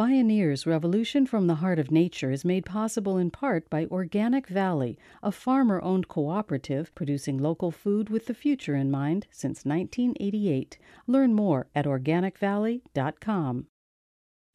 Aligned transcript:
Bioneers 0.00 0.64
Revolution 0.64 1.26
from 1.26 1.46
the 1.46 1.56
Heart 1.56 1.78
of 1.78 1.90
Nature 1.90 2.30
is 2.30 2.42
made 2.42 2.64
possible 2.64 3.18
in 3.18 3.30
part 3.30 3.68
by 3.68 3.84
Organic 3.90 4.46
Valley, 4.46 4.96
a 5.22 5.30
farmer 5.30 5.78
owned 5.82 6.08
cooperative 6.08 6.90
producing 6.94 7.36
local 7.36 7.70
food 7.70 8.08
with 8.08 8.24
the 8.24 8.32
future 8.32 8.74
in 8.74 8.90
mind 8.90 9.26
since 9.30 9.66
1988. 9.66 10.78
Learn 11.06 11.34
more 11.34 11.66
at 11.74 11.84
organicvalley.com. 11.84 13.66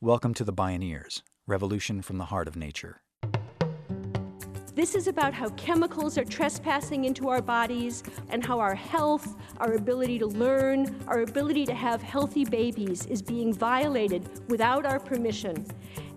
Welcome 0.01 0.33
to 0.33 0.43
the 0.43 0.51
Bioneers 0.51 1.21
Revolution 1.45 2.01
from 2.01 2.17
the 2.17 2.25
Heart 2.25 2.47
of 2.47 2.55
Nature. 2.55 3.03
This 4.75 4.93
is 4.93 5.07
about 5.07 5.33
how 5.33 5.47
chemicals 5.51 6.17
are 6.17 6.25
trespassing 6.25 7.05
into 7.05 7.29
our 7.29 7.41
bodies 7.41 8.03
and 8.29 8.45
how 8.45 8.59
our 8.59 8.75
health, 8.75 9.37
our 9.59 9.75
ability 9.75 10.19
to 10.19 10.25
learn, 10.25 10.93
our 11.07 11.21
ability 11.21 11.65
to 11.67 11.73
have 11.73 12.01
healthy 12.01 12.43
babies 12.43 13.05
is 13.05 13.21
being 13.21 13.53
violated 13.53 14.29
without 14.49 14.85
our 14.85 14.99
permission 14.99 15.65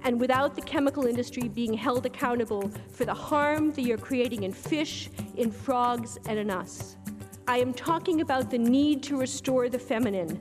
and 0.03 0.21
without 0.21 0.57
the 0.57 0.63
chemical 0.63 1.07
industry 1.07 1.47
being 1.47 1.73
held 1.73 2.05
accountable 2.05 2.69
for 2.91 3.05
the 3.05 3.15
harm 3.15 3.71
that 3.75 3.83
you're 3.83 3.97
creating 3.97 4.43
in 4.43 4.53
fish, 4.53 5.09
in 5.37 5.53
frogs, 5.53 6.19
and 6.27 6.37
in 6.37 6.51
us. 6.51 6.97
I 7.47 7.59
am 7.59 7.73
talking 7.73 8.23
about 8.23 8.51
the 8.51 8.59
need 8.59 9.05
to 9.05 9.17
restore 9.17 9.69
the 9.69 9.79
feminine 9.79 10.41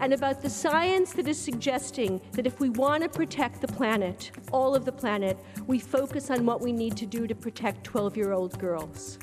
and 0.00 0.14
about 0.14 0.40
the 0.40 0.48
science 0.48 1.12
that 1.12 1.28
is 1.28 1.38
suggesting 1.38 2.20
that 2.32 2.46
if 2.46 2.58
we 2.58 2.70
want 2.70 3.02
to 3.02 3.08
protect 3.08 3.60
the 3.60 3.68
planet, 3.68 4.30
all 4.50 4.74
of 4.74 4.86
the 4.86 4.92
planet, 4.92 5.38
we 5.66 5.78
focus 5.78 6.30
on 6.30 6.46
what 6.46 6.60
we 6.60 6.72
need 6.72 6.96
to 6.96 7.06
do 7.06 7.26
to 7.26 7.34
protect 7.34 7.84
12 7.84 8.16
year 8.16 8.32
old 8.32 8.58
girls. 8.58 9.18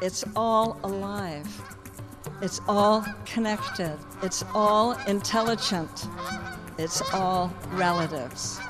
It's 0.00 0.24
all 0.36 0.78
alive. 0.84 1.48
It's 2.40 2.60
all 2.68 3.04
connected. 3.24 3.98
It's 4.22 4.44
all 4.54 4.92
intelligent. 5.06 6.06
It's 6.78 7.02
all 7.12 7.52
relatives. 7.72 8.60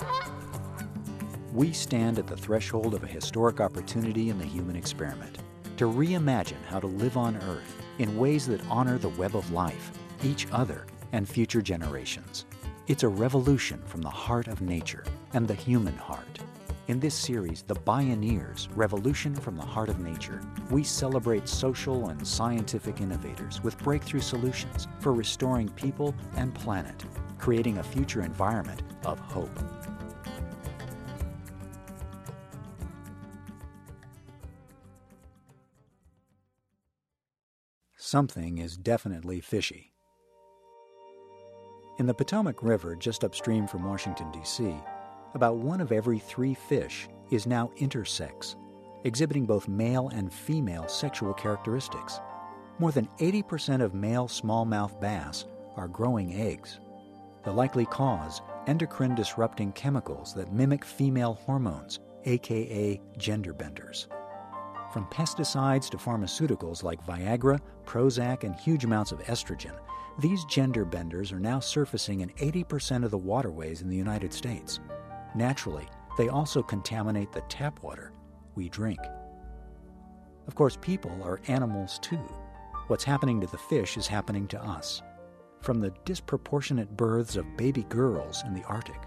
We 1.53 1.73
stand 1.73 2.19
at 2.19 2.27
the 2.27 2.37
threshold 2.37 2.95
of 2.95 3.05
a 3.05 3.06
historic 3.06 3.61
opportunity 3.61 4.31
in 4.31 4.39
the 4.39 4.45
human 4.45 4.75
experiment 4.75 5.39
to 5.77 5.84
reimagine 5.84 6.65
how 6.67 6.81
to 6.81 6.87
live 6.87 7.19
on 7.19 7.37
Earth 7.37 7.77
in 7.98 8.17
ways 8.17 8.47
that 8.47 8.61
honor 8.70 8.97
the 8.97 9.11
web 9.11 9.37
of 9.37 9.50
life 9.53 9.93
each 10.25 10.47
other, 10.53 10.87
and 11.12 11.28
future 11.28 11.62
generations. 11.62 12.47
It's 12.87 13.03
a 13.03 13.09
revolution 13.09 13.83
from 13.87 14.03
the 14.03 14.11
heart 14.11 14.48
of 14.48 14.61
nature 14.61 15.05
and 15.34 15.47
the 15.47 15.55
human 15.55 15.97
heart. 15.97 16.39
In 16.89 16.98
this 16.98 17.15
series, 17.15 17.62
The 17.62 17.77
Bioneers 17.77 18.69
Revolution 18.75 19.34
from 19.34 19.56
the 19.56 19.62
Heart 19.62 19.89
of 19.89 20.00
Nature, 20.00 20.41
we 20.69 20.83
celebrate 20.83 21.48
social 21.48 22.09
and 22.09 22.27
scientific 22.27 23.00
innovators 23.00 23.62
with 23.62 23.78
breakthrough 23.78 24.20
solutions 24.20 24.89
for 24.98 25.12
restoring 25.12 25.69
people 25.70 26.12
and 26.37 26.53
planet, 26.55 27.05
creating 27.39 27.78
a 27.78 27.83
future 27.83 28.23
environment 28.23 28.83
of 29.05 29.20
hope. 29.20 29.59
Something 37.97 38.59
is 38.59 38.77
definitely 38.77 39.41
fishy. 39.41 39.92
In 41.98 42.07
the 42.07 42.15
Potomac 42.15 42.62
River, 42.62 42.97
just 42.97 43.23
upstream 43.23 43.67
from 43.67 43.85
Washington, 43.85 44.31
D.C., 44.33 44.75
about 45.35 45.57
one 45.57 45.79
of 45.79 45.93
every 45.93 46.19
three 46.19 46.55
fish 46.55 47.07
is 47.31 47.47
now 47.47 47.71
intersex, 47.79 48.57
exhibiting 49.05 49.45
both 49.45 49.69
male 49.69 50.09
and 50.09 50.33
female 50.33 50.89
sexual 50.89 51.34
characteristics. 51.34 52.19
More 52.79 52.93
than 52.93 53.09
80% 53.19 53.83
of 53.83 53.93
male 53.93 54.27
smallmouth 54.27 54.99
bass 55.01 55.45
are 55.77 55.87
growing 55.87 56.34
eggs. 56.34 56.81
The 57.45 57.53
likely 57.53 57.84
cause 57.84 58.41
endocrine 58.67 59.15
disrupting 59.15 59.73
chemicals 59.73 60.33
that 60.34 60.53
mimic 60.53 60.87
female 60.87 61.34
hormones, 61.34 62.01
aka 62.25 63.01
gender 63.19 63.53
benders. 63.53 64.09
From 64.93 65.07
pesticides 65.07 65.89
to 65.89 65.97
pharmaceuticals 65.97 66.83
like 66.83 67.05
Viagra, 67.06 67.59
Prozac, 67.87 68.44
and 68.44 68.55
huge 68.55 68.84
amounts 68.84 69.11
of 69.11 69.21
estrogen, 69.21 69.72
these 70.19 70.44
gender 70.44 70.84
benders 70.84 71.33
are 71.33 71.41
now 71.41 71.61
surfacing 71.61 72.21
in 72.21 72.28
80% 72.31 73.03
of 73.03 73.11
the 73.11 73.16
waterways 73.16 73.81
in 73.81 73.89
the 73.89 73.97
United 73.97 74.34
States. 74.34 74.81
Naturally, 75.34 75.89
they 76.19 76.28
also 76.28 76.62
contaminate 76.62 77.33
the 77.33 77.41
tap 77.49 77.83
water 77.83 78.12
we 78.55 78.69
drink. 78.69 79.00
Of 80.47 80.55
course, 80.55 80.77
people 80.78 81.22
are 81.22 81.41
animals 81.49 81.99
too. 82.00 82.22
What's 82.89 83.05
happening 83.05 83.41
to 83.41 83.47
the 83.47 83.56
fish 83.56 83.97
is 83.97 84.06
happening 84.06 84.47
to 84.49 84.62
us. 84.62 85.00
From 85.62 85.81
the 85.81 85.95
disproportionate 86.05 86.95
births 86.99 87.37
of 87.37 87.56
baby 87.56 87.84
girls 87.84 88.43
in 88.45 88.53
the 88.53 88.65
Arctic 88.65 89.00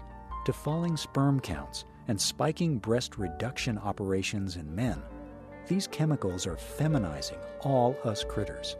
to 0.46 0.52
falling 0.52 0.96
sperm 0.96 1.38
counts 1.38 1.84
and 2.08 2.20
spiking 2.20 2.78
breast 2.78 3.18
reduction 3.18 3.78
operations 3.78 4.56
in 4.56 4.74
men, 4.74 5.00
these 5.66 5.86
chemicals 5.86 6.46
are 6.46 6.56
feminizing 6.56 7.38
all 7.60 7.96
us 8.04 8.24
critters. 8.24 8.76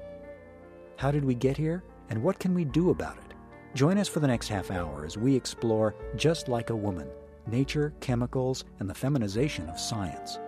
How 0.97 1.11
did 1.11 1.25
we 1.25 1.35
get 1.35 1.57
here? 1.57 1.83
and 2.11 2.23
what 2.23 2.39
can 2.39 2.55
we 2.55 2.65
do 2.65 2.91
about 2.91 3.17
it? 3.17 3.35
Join 3.75 3.99
us 3.99 4.09
for 4.09 4.21
the 4.21 4.29
next 4.29 4.49
half 4.49 4.71
hour 4.71 5.05
as 5.05 5.17
we 5.17 5.35
explore 5.35 5.95
Just 6.17 6.49
Like 6.49 6.71
a 6.71 6.77
Woman 6.77 7.09
nature, 7.49 7.95
chemicals, 8.01 8.65
and 8.81 8.91
the 8.91 8.95
feminization 8.95 9.69
of 9.69 9.79
science. 9.79 10.41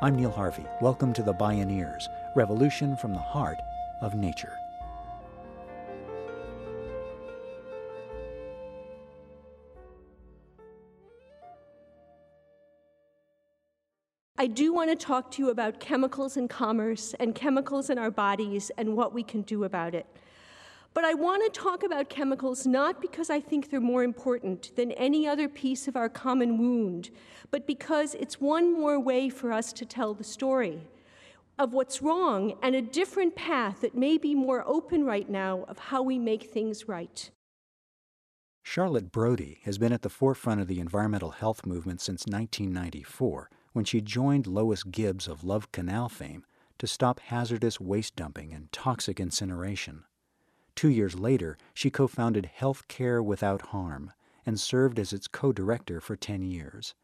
I'm 0.00 0.16
Neil 0.16 0.30
Harvey. 0.30 0.64
Welcome 0.80 1.12
to 1.12 1.22
the 1.22 1.34
Bioneers 1.34 2.04
Revolution 2.34 2.96
from 2.96 3.12
the 3.12 3.18
Heart 3.18 3.58
of 4.00 4.14
Nature. 4.14 4.61
I 14.42 14.48
do 14.48 14.72
want 14.72 14.90
to 14.90 14.96
talk 14.96 15.30
to 15.30 15.42
you 15.44 15.50
about 15.50 15.78
chemicals 15.78 16.36
in 16.36 16.48
commerce 16.48 17.14
and 17.20 17.32
chemicals 17.32 17.90
in 17.90 17.96
our 17.96 18.10
bodies 18.10 18.72
and 18.76 18.96
what 18.96 19.14
we 19.14 19.22
can 19.22 19.42
do 19.42 19.62
about 19.62 19.94
it. 19.94 20.04
But 20.94 21.04
I 21.04 21.14
want 21.14 21.44
to 21.44 21.60
talk 21.60 21.84
about 21.84 22.08
chemicals 22.08 22.66
not 22.66 23.00
because 23.00 23.30
I 23.30 23.38
think 23.38 23.70
they're 23.70 23.80
more 23.80 24.02
important 24.02 24.74
than 24.74 24.90
any 24.92 25.28
other 25.28 25.48
piece 25.48 25.86
of 25.86 25.94
our 25.94 26.08
common 26.08 26.58
wound, 26.58 27.10
but 27.52 27.68
because 27.68 28.16
it's 28.16 28.40
one 28.40 28.72
more 28.72 28.98
way 28.98 29.28
for 29.28 29.52
us 29.52 29.72
to 29.74 29.86
tell 29.86 30.12
the 30.12 30.24
story 30.24 30.88
of 31.56 31.72
what's 31.72 32.02
wrong 32.02 32.54
and 32.64 32.74
a 32.74 32.82
different 32.82 33.36
path 33.36 33.82
that 33.82 33.94
may 33.94 34.18
be 34.18 34.34
more 34.34 34.64
open 34.66 35.04
right 35.04 35.30
now 35.30 35.62
of 35.68 35.78
how 35.78 36.02
we 36.02 36.18
make 36.18 36.50
things 36.50 36.88
right. 36.88 37.30
Charlotte 38.64 39.12
Brody 39.12 39.60
has 39.62 39.78
been 39.78 39.92
at 39.92 40.02
the 40.02 40.08
forefront 40.08 40.60
of 40.60 40.66
the 40.66 40.80
environmental 40.80 41.30
health 41.30 41.64
movement 41.64 42.00
since 42.00 42.26
1994 42.26 43.48
when 43.72 43.84
she 43.84 44.00
joined 44.00 44.46
Lois 44.46 44.82
Gibbs 44.82 45.28
of 45.28 45.44
Love 45.44 45.72
Canal 45.72 46.08
fame 46.08 46.44
to 46.78 46.86
stop 46.86 47.20
hazardous 47.20 47.80
waste 47.80 48.16
dumping 48.16 48.52
and 48.52 48.70
toxic 48.72 49.20
incineration. 49.20 50.04
Two 50.74 50.88
years 50.88 51.14
later, 51.14 51.58
she 51.74 51.90
co 51.90 52.06
founded 52.06 52.46
Health 52.46 52.88
Care 52.88 53.22
Without 53.22 53.62
Harm 53.68 54.12
and 54.44 54.58
served 54.58 54.98
as 54.98 55.12
its 55.12 55.28
co 55.28 55.52
director 55.52 56.00
for 56.00 56.16
10 56.16 56.42
years. 56.42 56.94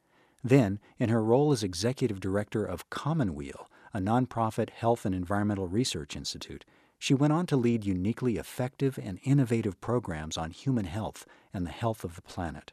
Then, 0.43 0.79
in 0.99 1.09
her 1.09 1.23
role 1.23 1.53
as 1.53 1.63
executive 1.63 2.21
director 2.21 2.65
of 2.65 2.91
Commonweal, 2.91 3.69
a 3.93 3.99
nonprofit 3.99 4.71
health 4.71 5.05
and 5.05 5.15
environmental 5.15 5.67
research 5.67 6.17
institute, 6.17 6.65
she 6.99 7.15
went 7.15 7.33
on 7.33 7.47
to 7.47 7.57
lead 7.57 7.85
uniquely 7.85 8.37
effective 8.37 8.99
and 9.03 9.21
innovative 9.23 9.81
programs 9.81 10.37
on 10.37 10.51
human 10.51 10.85
health 10.85 11.27
and 11.55 11.65
the 11.65 11.71
health 11.71 12.05
of 12.05 12.17
the 12.17 12.23
planet. 12.23 12.73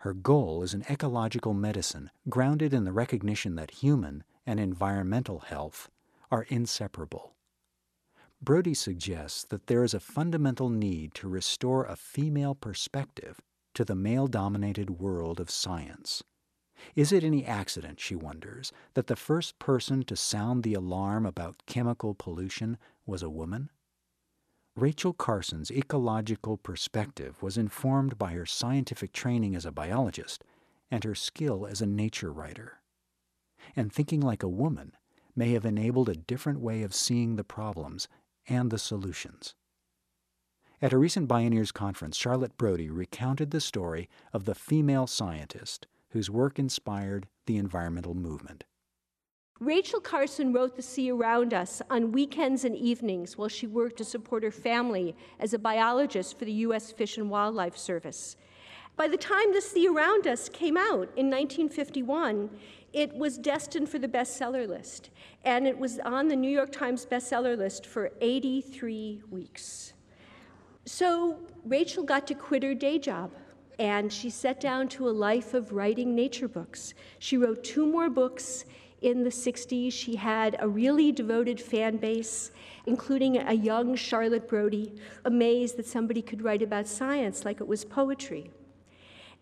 Her 0.00 0.14
goal 0.14 0.62
is 0.62 0.72
an 0.72 0.84
ecological 0.88 1.52
medicine 1.52 2.10
grounded 2.26 2.72
in 2.72 2.84
the 2.84 2.92
recognition 2.92 3.56
that 3.56 3.82
human 3.82 4.24
and 4.46 4.58
environmental 4.58 5.40
health 5.40 5.90
are 6.30 6.44
inseparable. 6.44 7.34
Brody 8.40 8.72
suggests 8.72 9.44
that 9.44 9.66
there 9.66 9.84
is 9.84 9.92
a 9.92 10.00
fundamental 10.00 10.70
need 10.70 11.12
to 11.16 11.28
restore 11.28 11.84
a 11.84 11.96
female 11.96 12.54
perspective 12.54 13.42
to 13.74 13.84
the 13.84 13.94
male 13.94 14.26
dominated 14.26 14.88
world 14.88 15.38
of 15.38 15.50
science. 15.50 16.22
Is 16.96 17.12
it 17.12 17.22
any 17.22 17.44
accident, 17.44 18.00
she 18.00 18.14
wonders, 18.14 18.72
that 18.94 19.06
the 19.06 19.16
first 19.16 19.58
person 19.58 20.02
to 20.04 20.16
sound 20.16 20.62
the 20.62 20.72
alarm 20.72 21.26
about 21.26 21.62
chemical 21.66 22.14
pollution 22.14 22.78
was 23.04 23.22
a 23.22 23.28
woman? 23.28 23.68
Rachel 24.76 25.12
Carson's 25.12 25.70
ecological 25.70 26.56
perspective 26.56 27.42
was 27.42 27.58
informed 27.58 28.16
by 28.16 28.32
her 28.32 28.46
scientific 28.46 29.12
training 29.12 29.54
as 29.54 29.66
a 29.66 29.72
biologist 29.72 30.44
and 30.90 31.04
her 31.04 31.14
skill 31.14 31.66
as 31.66 31.80
a 31.80 31.86
nature 31.86 32.32
writer. 32.32 32.80
And 33.76 33.92
thinking 33.92 34.20
like 34.20 34.42
a 34.42 34.48
woman 34.48 34.92
may 35.36 35.52
have 35.52 35.64
enabled 35.64 36.08
a 36.08 36.14
different 36.14 36.60
way 36.60 36.82
of 36.82 36.94
seeing 36.94 37.36
the 37.36 37.44
problems 37.44 38.08
and 38.48 38.70
the 38.70 38.78
solutions. 38.78 39.54
At 40.82 40.92
a 40.92 40.98
recent 40.98 41.28
Bioneers 41.28 41.74
conference, 41.74 42.16
Charlotte 42.16 42.56
Brody 42.56 42.88
recounted 42.88 43.50
the 43.50 43.60
story 43.60 44.08
of 44.32 44.44
the 44.44 44.54
female 44.54 45.06
scientist 45.06 45.86
whose 46.10 46.30
work 46.30 46.58
inspired 46.58 47.28
the 47.46 47.58
environmental 47.58 48.14
movement. 48.14 48.64
Rachel 49.60 50.00
Carson 50.00 50.54
wrote 50.54 50.74
The 50.74 50.80
Sea 50.80 51.10
Around 51.10 51.52
Us 51.52 51.82
on 51.90 52.12
weekends 52.12 52.64
and 52.64 52.74
evenings 52.74 53.36
while 53.36 53.48
she 53.48 53.66
worked 53.66 53.98
to 53.98 54.06
support 54.06 54.42
her 54.42 54.50
family 54.50 55.14
as 55.38 55.52
a 55.52 55.58
biologist 55.58 56.38
for 56.38 56.46
the 56.46 56.52
U.S. 56.64 56.90
Fish 56.90 57.18
and 57.18 57.28
Wildlife 57.28 57.76
Service. 57.76 58.38
By 58.96 59.06
the 59.06 59.18
time 59.18 59.52
The 59.52 59.60
Sea 59.60 59.88
Around 59.88 60.26
Us 60.26 60.48
came 60.48 60.78
out 60.78 61.10
in 61.14 61.28
1951, 61.28 62.48
it 62.94 63.14
was 63.14 63.36
destined 63.36 63.90
for 63.90 63.98
the 63.98 64.08
bestseller 64.08 64.66
list, 64.66 65.10
and 65.44 65.66
it 65.66 65.78
was 65.78 65.98
on 65.98 66.28
the 66.28 66.36
New 66.36 66.50
York 66.50 66.72
Times 66.72 67.04
bestseller 67.04 67.58
list 67.58 67.84
for 67.84 68.12
83 68.22 69.20
weeks. 69.30 69.92
So 70.86 71.38
Rachel 71.66 72.02
got 72.02 72.26
to 72.28 72.34
quit 72.34 72.62
her 72.62 72.74
day 72.74 72.98
job 72.98 73.30
and 73.80 74.12
she 74.12 74.28
set 74.28 74.60
down 74.60 74.86
to 74.86 75.08
a 75.08 75.10
life 75.10 75.54
of 75.54 75.72
writing 75.72 76.14
nature 76.14 76.48
books. 76.48 76.92
She 77.18 77.38
wrote 77.38 77.64
two 77.64 77.86
more 77.86 78.10
books 78.10 78.66
in 79.00 79.24
the 79.24 79.30
60s. 79.30 79.92
She 79.92 80.16
had 80.16 80.56
a 80.58 80.68
really 80.68 81.12
devoted 81.12 81.60
fan 81.60 81.96
base, 81.96 82.50
including 82.86 83.36
a 83.38 83.52
young 83.52 83.94
Charlotte 83.94 84.48
Brody, 84.48 84.92
amazed 85.24 85.76
that 85.76 85.86
somebody 85.86 86.22
could 86.22 86.42
write 86.42 86.62
about 86.62 86.86
science 86.86 87.44
like 87.44 87.60
it 87.60 87.68
was 87.68 87.84
poetry. 87.84 88.50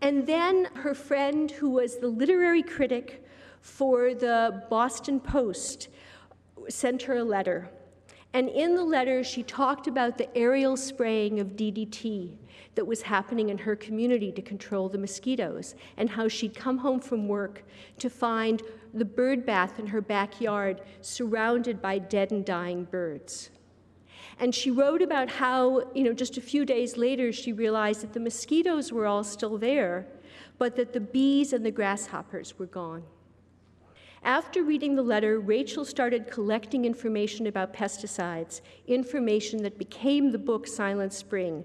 And 0.01 0.27
then 0.27 0.67
her 0.75 0.95
friend, 0.95 1.51
who 1.51 1.71
was 1.71 1.97
the 1.97 2.09
literary 2.09 2.63
critic 2.63 3.25
for 3.61 4.15
the 4.15 4.65
Boston 4.71 5.19
Post, 5.19 5.89
sent 6.69 7.03
her 7.03 7.17
a 7.17 7.25
letter. 7.25 7.69
And 8.33 8.49
in 8.49 8.75
the 8.75 8.85
letter, 8.85 9.25
she 9.25 9.43
talked 9.43 9.87
about 9.87 10.19
the 10.19 10.37
aerial 10.37 10.77
spraying 10.77 11.41
of 11.41 11.57
DDT 11.57 12.37
that 12.75 12.87
was 12.87 13.03
happening 13.03 13.49
in 13.49 13.59
her 13.59 13.77
community 13.77 14.33
to 14.33 14.43
control 14.43 14.89
the 14.89 14.99
mosquitoes, 14.99 15.75
and 15.97 16.11
how 16.11 16.29
she'd 16.29 16.55
come 16.55 16.79
home 16.79 17.01
from 17.01 17.29
work 17.29 17.65
to 17.99 18.09
find 18.09 18.63
the 18.95 19.05
bird 19.05 19.45
bath 19.45 19.79
in 19.79 19.87
her 19.87 20.01
backyard 20.01 20.81
surrounded 21.01 21.83
by 21.83 21.99
dead 21.99 22.31
and 22.33 22.45
dying 22.45 22.85
birds. 22.85 23.51
And 24.41 24.55
she 24.55 24.71
wrote 24.71 25.03
about 25.03 25.29
how, 25.29 25.91
you 25.95 26.05
know, 26.05 26.13
just 26.13 26.37
a 26.37 26.41
few 26.41 26.65
days 26.65 26.97
later, 26.97 27.33
she 27.33 27.53
realized 27.53 28.03
that 28.03 28.13
the 28.13 28.21
mosquitoes 28.21 28.93
were 28.93 29.07
all 29.07 29.25
still 29.25 29.59
there, 29.59 30.07
but 30.59 30.77
that 30.77 30.93
the 30.93 31.01
bees 31.01 31.53
and 31.53 31.65
the 31.65 31.71
grasshoppers 31.71 32.59
were 32.59 32.67
gone. 32.67 33.03
After 34.23 34.63
reading 34.63 34.97
the 34.97 35.03
letter, 35.03 35.39
Rachel 35.39 35.85
started 35.85 36.31
collecting 36.31 36.85
information 36.85 37.47
about 37.47 37.73
pesticides, 37.73 38.61
information 38.87 39.63
that 39.63 39.79
became 39.79 40.31
the 40.31 40.39
book 40.39 40.67
Silent 40.67 41.13
Spring, 41.13 41.65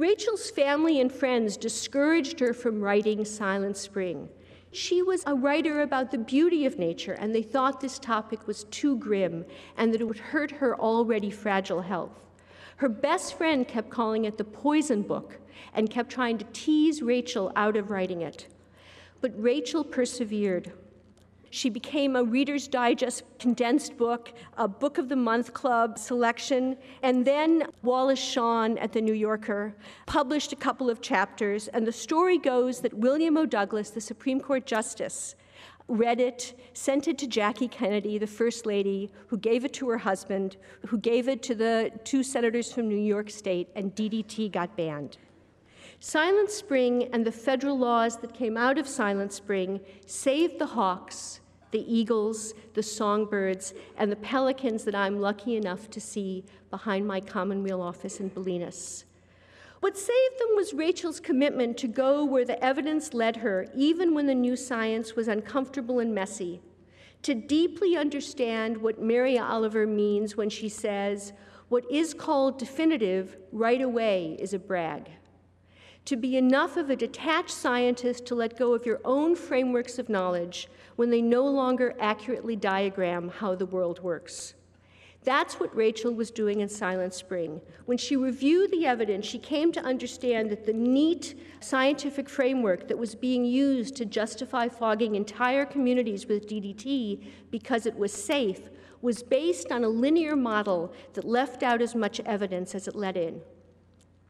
Rachel's 0.00 0.48
family 0.50 0.98
and 0.98 1.12
friends 1.12 1.58
discouraged 1.58 2.40
her 2.40 2.54
from 2.54 2.80
writing 2.80 3.22
Silent 3.22 3.76
Spring. 3.76 4.30
She 4.72 5.02
was 5.02 5.22
a 5.26 5.34
writer 5.34 5.82
about 5.82 6.10
the 6.10 6.16
beauty 6.16 6.64
of 6.64 6.78
nature, 6.78 7.12
and 7.12 7.34
they 7.34 7.42
thought 7.42 7.82
this 7.82 7.98
topic 7.98 8.46
was 8.46 8.64
too 8.64 8.96
grim 8.96 9.44
and 9.76 9.92
that 9.92 10.00
it 10.00 10.04
would 10.04 10.16
hurt 10.16 10.52
her 10.52 10.74
already 10.80 11.30
fragile 11.30 11.82
health. 11.82 12.18
Her 12.76 12.88
best 12.88 13.36
friend 13.36 13.68
kept 13.68 13.90
calling 13.90 14.24
it 14.24 14.38
the 14.38 14.44
poison 14.44 15.02
book 15.02 15.38
and 15.74 15.90
kept 15.90 16.08
trying 16.08 16.38
to 16.38 16.46
tease 16.54 17.02
Rachel 17.02 17.52
out 17.54 17.76
of 17.76 17.90
writing 17.90 18.22
it. 18.22 18.46
But 19.20 19.32
Rachel 19.36 19.84
persevered. 19.84 20.72
She 21.52 21.68
became 21.68 22.14
a 22.14 22.22
Reader's 22.22 22.68
Digest 22.68 23.24
condensed 23.40 23.96
book, 23.96 24.32
a 24.56 24.68
Book 24.68 24.98
of 24.98 25.08
the 25.08 25.16
Month 25.16 25.52
Club 25.52 25.98
selection, 25.98 26.76
and 27.02 27.24
then 27.24 27.64
Wallace 27.82 28.20
Shawn 28.20 28.78
at 28.78 28.92
the 28.92 29.00
New 29.00 29.12
Yorker 29.12 29.74
published 30.06 30.52
a 30.52 30.56
couple 30.56 30.88
of 30.88 31.00
chapters. 31.00 31.66
And 31.68 31.84
the 31.84 31.92
story 31.92 32.38
goes 32.38 32.80
that 32.82 32.94
William 32.94 33.36
O. 33.36 33.46
Douglas, 33.46 33.90
the 33.90 34.00
Supreme 34.00 34.40
Court 34.40 34.64
Justice, 34.64 35.34
read 35.88 36.20
it, 36.20 36.54
sent 36.72 37.08
it 37.08 37.18
to 37.18 37.26
Jackie 37.26 37.66
Kennedy, 37.66 38.16
the 38.16 38.28
First 38.28 38.64
Lady, 38.64 39.10
who 39.26 39.36
gave 39.36 39.64
it 39.64 39.72
to 39.72 39.88
her 39.88 39.98
husband, 39.98 40.56
who 40.86 40.98
gave 40.98 41.28
it 41.28 41.42
to 41.42 41.56
the 41.56 41.90
two 42.04 42.22
senators 42.22 42.72
from 42.72 42.88
New 42.88 42.94
York 42.94 43.28
State, 43.28 43.68
and 43.74 43.92
DDT 43.96 44.52
got 44.52 44.76
banned. 44.76 45.18
Silent 45.98 46.50
Spring 46.50 47.10
and 47.12 47.26
the 47.26 47.32
federal 47.32 47.76
laws 47.76 48.18
that 48.18 48.32
came 48.32 48.56
out 48.56 48.78
of 48.78 48.88
Silent 48.88 49.32
Spring 49.32 49.80
saved 50.06 50.58
the 50.58 50.66
hawks 50.66 51.39
the 51.70 51.92
eagles, 51.92 52.54
the 52.74 52.82
songbirds, 52.82 53.74
and 53.96 54.10
the 54.10 54.16
pelicans 54.16 54.84
that 54.84 54.94
I'm 54.94 55.20
lucky 55.20 55.56
enough 55.56 55.90
to 55.90 56.00
see 56.00 56.44
behind 56.70 57.06
my 57.06 57.20
Commonweal 57.20 57.80
office 57.80 58.20
in 58.20 58.30
Bolinas. 58.30 59.04
What 59.80 59.96
saved 59.96 60.38
them 60.38 60.56
was 60.56 60.74
Rachel's 60.74 61.20
commitment 61.20 61.78
to 61.78 61.88
go 61.88 62.24
where 62.24 62.44
the 62.44 62.62
evidence 62.62 63.14
led 63.14 63.36
her, 63.36 63.66
even 63.74 64.14
when 64.14 64.26
the 64.26 64.34
new 64.34 64.56
science 64.56 65.16
was 65.16 65.28
uncomfortable 65.28 66.00
and 66.00 66.14
messy, 66.14 66.60
to 67.22 67.34
deeply 67.34 67.96
understand 67.96 68.76
what 68.76 69.00
Mary 69.00 69.38
Oliver 69.38 69.86
means 69.86 70.36
when 70.36 70.50
she 70.50 70.68
says, 70.68 71.32
What 71.68 71.90
is 71.90 72.12
called 72.12 72.58
definitive 72.58 73.36
right 73.52 73.80
away 73.80 74.36
is 74.38 74.52
a 74.52 74.58
brag 74.58 75.08
to 76.10 76.16
be 76.16 76.36
enough 76.36 76.76
of 76.76 76.90
a 76.90 76.96
detached 76.96 77.52
scientist 77.52 78.26
to 78.26 78.34
let 78.34 78.58
go 78.58 78.74
of 78.74 78.84
your 78.84 79.00
own 79.04 79.36
frameworks 79.36 79.96
of 79.96 80.08
knowledge 80.08 80.66
when 80.96 81.08
they 81.08 81.22
no 81.22 81.46
longer 81.46 81.94
accurately 82.00 82.56
diagram 82.56 83.28
how 83.28 83.54
the 83.54 83.66
world 83.66 84.02
works. 84.02 84.54
That's 85.22 85.60
what 85.60 85.72
Rachel 85.72 86.12
was 86.12 86.32
doing 86.32 86.58
in 86.58 86.68
Silent 86.68 87.14
Spring. 87.14 87.60
When 87.86 87.96
she 87.96 88.16
reviewed 88.16 88.72
the 88.72 88.86
evidence, 88.86 89.24
she 89.24 89.38
came 89.38 89.70
to 89.70 89.80
understand 89.82 90.50
that 90.50 90.66
the 90.66 90.72
neat 90.72 91.40
scientific 91.60 92.28
framework 92.28 92.88
that 92.88 92.98
was 92.98 93.14
being 93.14 93.44
used 93.44 93.94
to 93.94 94.04
justify 94.04 94.66
fogging 94.66 95.14
entire 95.14 95.64
communities 95.64 96.26
with 96.26 96.48
DDT 96.48 97.22
because 97.52 97.86
it 97.86 97.94
was 97.94 98.12
safe 98.12 98.68
was 99.00 99.22
based 99.22 99.70
on 99.70 99.84
a 99.84 99.88
linear 99.88 100.34
model 100.34 100.92
that 101.12 101.24
left 101.24 101.62
out 101.62 101.80
as 101.80 101.94
much 101.94 102.18
evidence 102.26 102.74
as 102.74 102.88
it 102.88 102.96
let 102.96 103.16
in. 103.16 103.40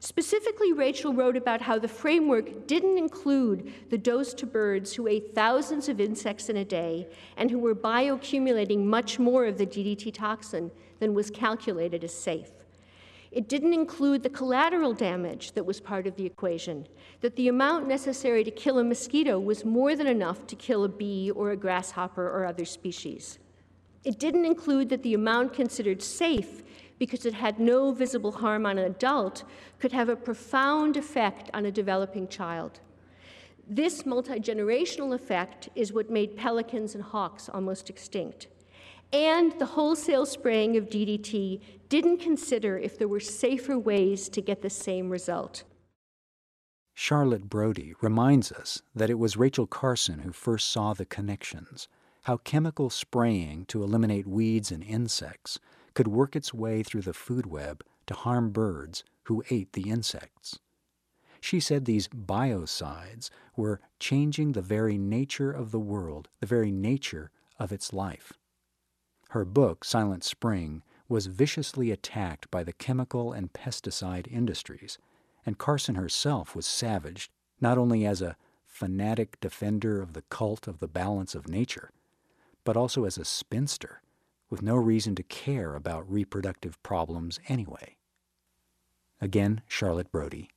Specifically, 0.03 0.73
Rachel 0.73 1.13
wrote 1.13 1.37
about 1.37 1.61
how 1.61 1.79
the 1.79 1.87
framework 1.87 2.67
didn't 2.67 2.97
include 2.97 3.71
the 3.91 3.99
dose 3.99 4.33
to 4.33 4.47
birds 4.47 4.95
who 4.95 5.07
ate 5.07 5.35
thousands 5.35 5.91
of 5.91 6.01
insects 6.01 6.49
in 6.49 6.57
a 6.57 6.65
day 6.65 7.07
and 7.37 7.51
who 7.51 7.59
were 7.59 7.75
bioaccumulating 7.75 8.83
much 8.83 9.19
more 9.19 9.45
of 9.45 9.59
the 9.59 9.67
DDT 9.67 10.15
toxin 10.15 10.71
than 11.01 11.13
was 11.13 11.31
calculated 11.31 12.03
as 12.03 12.15
safe. 12.15 12.51
It 13.31 13.47
didn't 13.47 13.75
include 13.75 14.23
the 14.23 14.31
collateral 14.31 14.95
damage 14.95 15.53
that 15.53 15.67
was 15.67 15.81
part 15.81 16.07
of 16.07 16.17
the 16.17 16.25
equation, 16.25 16.89
that 17.21 17.37
the 17.37 17.49
amount 17.49 17.87
necessary 17.87 18.43
to 18.43 18.51
kill 18.51 18.79
a 18.79 18.85
mosquito 18.85 19.39
was 19.39 19.67
more 19.67 19.95
than 19.95 20.07
enough 20.07 20.47
to 20.47 20.57
kill 20.57 20.85
a 20.85 20.89
bee 20.89 21.31
or 21.31 21.51
a 21.51 21.57
grasshopper 21.57 22.27
or 22.27 22.47
other 22.47 22.65
species. 22.65 23.39
It 24.03 24.19
didn't 24.19 24.47
include 24.47 24.89
that 24.89 25.03
the 25.03 25.13
amount 25.13 25.53
considered 25.53 26.01
safe 26.01 26.63
because 27.01 27.25
it 27.25 27.33
had 27.33 27.59
no 27.59 27.93
visible 27.93 28.31
harm 28.31 28.67
on 28.67 28.79
an 28.79 28.85
adult, 28.85 29.43
could 29.81 29.91
have 29.91 30.11
a 30.11 30.15
profound 30.15 30.99
effect 30.99 31.51
on 31.55 31.65
a 31.65 31.73
developing 31.73 32.29
child. 32.29 32.79
This 33.67 34.05
multi 34.05 34.35
generational 34.35 35.15
effect 35.15 35.71
is 35.75 35.95
what 35.95 36.11
made 36.11 36.37
pelicans 36.37 36.95
and 36.95 37.03
hawks 37.03 37.49
almost 37.49 37.89
extinct. 37.89 38.49
And 39.15 39.59
the 39.59 39.67
wholesale 39.67 40.27
spraying 40.27 40.77
of 40.77 40.91
DDT 40.91 41.61
didn't 41.89 42.19
consider 42.19 42.79
if 42.79 42.99
there 42.99 43.09
were 43.09 43.19
safer 43.19 43.79
ways 43.79 44.29
to 44.29 44.43
get 44.43 44.61
the 44.61 44.71
same 44.71 45.09
result. 45.09 45.65
Charlotte 46.95 47.49
Brody 47.49 47.95
reminds 48.03 48.53
us 48.53 48.83
that 48.95 49.09
it 49.09 49.19
was 49.19 49.39
Rachel 49.39 49.67
Carson 49.67 50.19
who 50.19 50.33
first 50.33 50.71
saw 50.71 50.93
the 50.93 51.07
connections, 51.07 51.89
how 52.25 52.37
chemical 52.37 52.91
spraying 52.91 53.65
to 53.67 53.83
eliminate 53.83 54.27
weeds 54.27 54.71
and 54.71 54.85
insects 54.85 55.59
could 55.95 56.09
work 56.09 56.37
its 56.37 56.55
way 56.55 56.83
through 56.83 57.03
the 57.03 57.13
food 57.13 57.47
web 57.47 57.83
to 58.07 58.15
harm 58.15 58.51
birds 58.51 59.05
who 59.25 59.45
ate 59.51 59.73
the 59.73 59.91
insects. 59.91 60.59
She 61.41 61.61
said 61.61 61.85
these 61.85 62.09
biocides 62.09 63.31
were 63.57 63.81
changing 63.99 64.53
the 64.53 64.63
very 64.63 64.99
nature 64.99 65.51
of 65.51 65.71
the 65.71 65.81
world, 65.81 66.29
the 66.41 66.47
very 66.47 66.71
nature 66.71 67.31
of 67.59 67.73
its 67.73 67.93
life. 67.93 68.33
Her 69.31 69.45
book, 69.45 69.85
Silent 69.85 70.25
Spring, 70.25 70.83
was 71.09 71.27
viciously 71.27 71.91
attacked 71.91 72.51
by 72.51 72.63
the 72.63 72.73
chemical 72.73 73.33
and 73.33 73.53
pesticide 73.53 74.27
industries, 74.29 74.99
and 75.47 75.59
Carson 75.59 75.95
herself 75.95 76.55
was 76.55 76.67
savaged 76.67 77.31
not 77.61 77.79
only 77.79 78.05
as 78.05 78.21
a 78.21 78.37
fanatic 78.67 79.41
defender 79.41 80.01
of 80.01 80.13
the 80.13 80.23
cult 80.23 80.69
of 80.69 80.79
the 80.79 80.89
balance 80.89 81.35
of 81.35 81.49
nature, 81.49 81.91
but 82.65 82.77
also 82.77 83.05
as 83.05 83.19
a 83.19 83.25
spinster 83.25 84.03
with 84.51 84.63
no 84.63 84.77
reason 84.77 85.15
to 85.15 85.23
care 85.23 85.75
about 85.75 86.11
reproductive 86.11 86.83
problems 86.83 87.41
anyway. 87.49 87.97
Again, 89.21 89.63
Charlotte 89.69 90.11
Brody. 90.11 90.51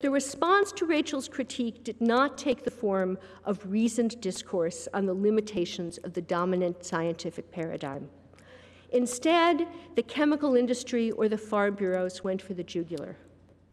The 0.00 0.10
response 0.10 0.72
to 0.72 0.84
Rachel's 0.84 1.28
critique 1.28 1.82
did 1.82 2.02
not 2.02 2.36
take 2.36 2.64
the 2.64 2.70
form 2.70 3.16
of 3.44 3.64
reasoned 3.66 4.20
discourse 4.20 4.88
on 4.92 5.06
the 5.06 5.14
limitations 5.14 5.96
of 5.98 6.12
the 6.12 6.20
dominant 6.20 6.84
scientific 6.84 7.50
paradigm. 7.50 8.10
Instead, 8.90 9.66
the 9.94 10.02
chemical 10.02 10.54
industry 10.54 11.10
or 11.12 11.28
the 11.28 11.38
farm 11.38 11.74
bureaus 11.74 12.22
went 12.22 12.42
for 12.42 12.52
the 12.52 12.62
jugular. 12.62 13.16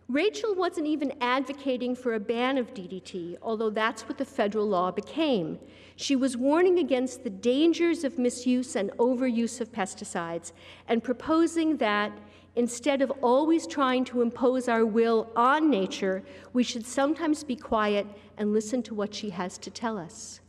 Rachel 0.10 0.53
wasn't 0.53 0.88
even 0.88 1.13
advocating 1.22 1.95
for 1.95 2.13
a 2.13 2.19
ban 2.19 2.57
of 2.57 2.74
DDT, 2.74 3.38
although 3.41 3.69
that's 3.69 4.03
what 4.03 4.17
the 4.17 4.25
federal 4.25 4.67
law 4.67 4.91
became. 4.91 5.60
She 5.95 6.15
was 6.15 6.36
warning 6.36 6.79
against 6.79 7.24
the 7.24 7.29
dangers 7.29 8.03
of 8.03 8.19
misuse 8.19 8.75
and 8.75 8.91
overuse 8.91 9.62
of 9.62 9.72
pesticides 9.72 10.51
and 10.88 11.03
proposing 11.03 11.77
that 11.77 12.12
Instead 12.55 13.01
of 13.01 13.12
always 13.22 13.65
trying 13.65 14.05
to 14.05 14.22
impose 14.22 14.67
our 14.67 14.86
will 14.86 15.31
on 15.36 15.69
nature, 15.69 16.24
we 16.53 16.63
should 16.63 16.86
sometimes 16.86 17.43
be 17.43 17.55
quiet 17.55 18.05
and 18.38 18.53
listen 18.53 18.83
to 18.83 18.93
what 18.93 19.13
she 19.13 19.31
has 19.31 19.57
to 19.57 19.72
tell 19.72 19.98
us. 19.98 20.39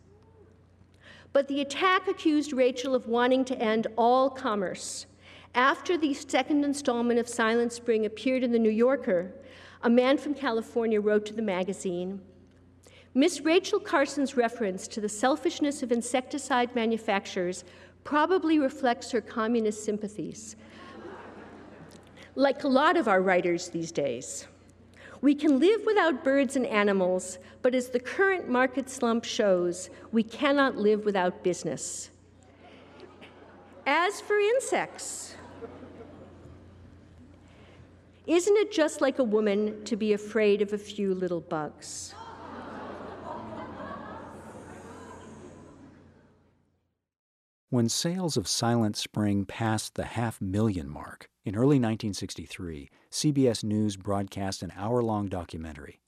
But 1.33 1.49
the 1.49 1.63
attack 1.63 2.07
accused 2.07 2.53
Rachel 2.53 2.95
of 2.95 3.09
wanting 3.09 3.45
to 3.47 3.59
end 3.59 3.87
all 3.97 4.29
commerce. 4.29 5.07
After 5.55 5.97
the 5.97 6.13
second 6.13 6.65
installment 6.65 7.19
of 7.19 7.29
Silent 7.29 7.73
Spring 7.73 8.05
appeared 8.05 8.43
in 8.43 8.53
The 8.53 8.59
New 8.59 8.71
Yorker, 8.71 9.33
a 9.85 9.91
man 9.91 10.17
from 10.17 10.35
California 10.35 11.01
wrote 11.01 11.27
to 11.27 11.35
the 11.35 11.43
magazine 11.43 12.21
Miss 13.17 13.43
Rachel 13.43 13.79
Carson's 13.79 14.37
reference 14.37 14.89
to 14.89 15.01
the 15.01 15.09
selfishness 15.09 15.85
of 15.85 15.93
insecticide 15.93 16.75
manufacturers 16.75 17.65
probably 18.03 18.59
reflects 18.59 19.13
her 19.13 19.21
communist 19.21 19.85
sympathies, 19.85 20.57
like 22.35 22.65
a 22.65 22.69
lot 22.69 22.97
of 22.97 23.07
our 23.07 23.23
writers 23.23 23.69
these 23.69 23.93
days. 23.93 24.49
We 25.21 25.37
can 25.37 25.61
live 25.61 25.83
without 25.87 26.25
birds 26.25 26.57
and 26.57 26.67
animals, 26.67 27.39
but 27.63 27.73
as 27.73 27.89
the 27.89 28.01
current 28.01 28.49
market 28.49 28.91
slump 28.91 29.25
shows, 29.25 29.91
we 30.11 30.25
cannot 30.25 30.77
live 30.77 31.05
without 31.05 31.45
business. 31.45 32.11
As 33.87 34.21
for 34.21 34.39
insects, 34.39 35.37
isn't 38.27 38.57
it 38.57 38.73
just 38.73 39.01
like 39.01 39.19
a 39.19 39.25
woman 39.25 39.85
to 39.85 39.97
be 39.97 40.13
afraid 40.13 40.63
of 40.63 40.73
a 40.73 40.79
few 40.79 41.15
little 41.15 41.41
bugs? 41.41 42.15
When 47.71 47.89
sales 47.89 48.37
of 48.37 48.47
Silent 48.47 48.97
Spring 48.97 49.45
passed 49.45 49.97
the 49.97 50.05
half 50.05 50.41
million 50.41 50.89
mark, 50.89 51.29
in 51.45 51.57
early 51.57 51.81
1963, 51.81 52.89
CBS 53.11 53.65
News 53.65 53.97
broadcast 53.97 54.63
an 54.63 54.73
hour 54.77 55.03
long 55.03 55.27
documentary. 55.27 56.01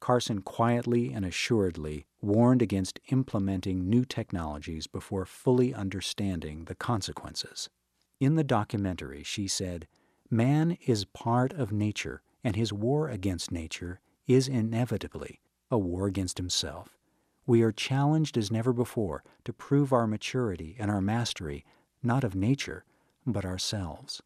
Carson 0.00 0.42
quietly 0.42 1.12
and 1.12 1.24
assuredly 1.24 2.06
warned 2.20 2.62
against 2.62 3.00
implementing 3.08 3.88
new 3.88 4.04
technologies 4.04 4.86
before 4.86 5.24
fully 5.24 5.72
understanding 5.74 6.66
the 6.66 6.74
consequences. 6.74 7.68
In 8.20 8.36
the 8.36 8.44
documentary, 8.44 9.22
she 9.22 9.48
said, 9.48 9.88
Man 10.30 10.76
is 10.86 11.04
part 11.04 11.52
of 11.52 11.72
nature, 11.72 12.22
and 12.44 12.54
his 12.54 12.72
war 12.72 13.08
against 13.08 13.50
nature 13.50 14.00
is 14.26 14.48
inevitably 14.48 15.40
a 15.70 15.78
war 15.78 16.06
against 16.06 16.38
himself 16.38 16.98
we 17.48 17.62
are 17.62 17.72
challenged 17.72 18.36
as 18.36 18.52
never 18.52 18.74
before 18.74 19.24
to 19.42 19.54
prove 19.54 19.90
our 19.90 20.06
maturity 20.06 20.76
and 20.78 20.90
our 20.90 21.00
mastery 21.00 21.64
not 22.02 22.22
of 22.22 22.34
nature, 22.34 22.84
but 23.26 23.44
ourselves. 23.44 24.22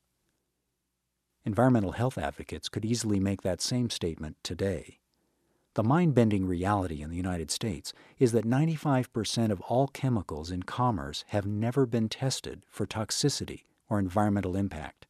Environmental 1.44 1.92
health 1.92 2.18
advocates 2.18 2.68
could 2.68 2.84
easily 2.84 3.20
make 3.20 3.42
that 3.42 3.62
same 3.62 3.88
statement 3.90 4.36
today. 4.42 4.98
The 5.74 5.84
mind 5.84 6.16
bending 6.16 6.46
reality 6.46 7.00
in 7.00 7.10
the 7.10 7.16
United 7.16 7.52
States 7.52 7.92
is 8.18 8.32
that 8.32 8.44
95% 8.44 9.52
of 9.52 9.60
all 9.62 9.86
chemicals 9.86 10.50
in 10.50 10.64
commerce 10.64 11.24
have 11.28 11.46
never 11.46 11.86
been 11.86 12.08
tested 12.08 12.64
for 12.68 12.86
toxicity 12.88 13.62
or 13.88 14.00
environmental 14.00 14.56
impact. 14.56 15.06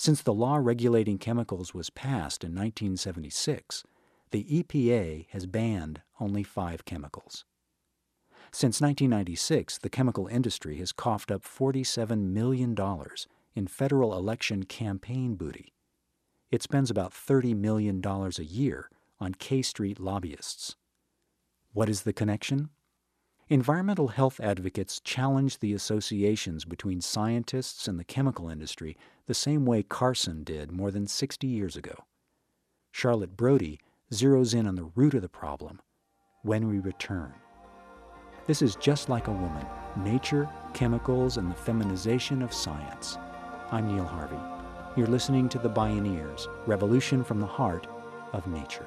Since 0.00 0.22
the 0.22 0.32
law 0.32 0.58
regulating 0.58 1.18
chemicals 1.18 1.74
was 1.74 1.90
passed 1.90 2.44
in 2.44 2.52
1976, 2.52 3.82
the 4.30 4.44
EPA 4.44 5.26
has 5.30 5.46
banned 5.46 6.02
only 6.20 6.44
five 6.44 6.84
chemicals. 6.84 7.44
Since 8.52 8.80
1996, 8.80 9.78
the 9.78 9.90
chemical 9.90 10.28
industry 10.28 10.76
has 10.76 10.92
coughed 10.92 11.32
up 11.32 11.42
$47 11.42 12.28
million 12.28 12.76
in 13.56 13.66
federal 13.66 14.16
election 14.16 14.62
campaign 14.62 15.34
booty. 15.34 15.74
It 16.52 16.62
spends 16.62 16.92
about 16.92 17.12
$30 17.12 17.56
million 17.56 18.00
a 18.06 18.42
year 18.44 18.90
on 19.18 19.34
K 19.34 19.62
Street 19.62 19.98
lobbyists. 19.98 20.76
What 21.72 21.88
is 21.88 22.02
the 22.02 22.12
connection? 22.12 22.70
Environmental 23.50 24.08
health 24.08 24.40
advocates 24.40 25.00
challenge 25.00 25.58
the 25.58 25.72
associations 25.72 26.66
between 26.66 27.00
scientists 27.00 27.88
and 27.88 27.98
the 27.98 28.04
chemical 28.04 28.50
industry 28.50 28.94
the 29.26 29.32
same 29.32 29.64
way 29.64 29.82
Carson 29.82 30.44
did 30.44 30.70
more 30.70 30.90
than 30.90 31.06
60 31.06 31.46
years 31.46 31.74
ago. 31.74 32.04
Charlotte 32.92 33.38
Brody 33.38 33.80
zeroes 34.12 34.54
in 34.54 34.66
on 34.66 34.74
the 34.74 34.90
root 34.94 35.14
of 35.14 35.22
the 35.22 35.30
problem 35.30 35.80
when 36.42 36.68
we 36.68 36.78
return. 36.78 37.32
This 38.46 38.60
is 38.60 38.76
just 38.76 39.08
like 39.08 39.28
a 39.28 39.32
woman 39.32 39.66
nature, 39.96 40.46
chemicals, 40.74 41.38
and 41.38 41.50
the 41.50 41.56
feminization 41.56 42.42
of 42.42 42.52
science. 42.52 43.16
I'm 43.70 43.88
Neil 43.88 44.04
Harvey. 44.04 44.36
You're 44.94 45.06
listening 45.06 45.48
to 45.48 45.58
The 45.58 45.70
Bioneers 45.70 46.48
Revolution 46.66 47.24
from 47.24 47.40
the 47.40 47.46
Heart 47.46 47.86
of 48.34 48.46
Nature. 48.46 48.86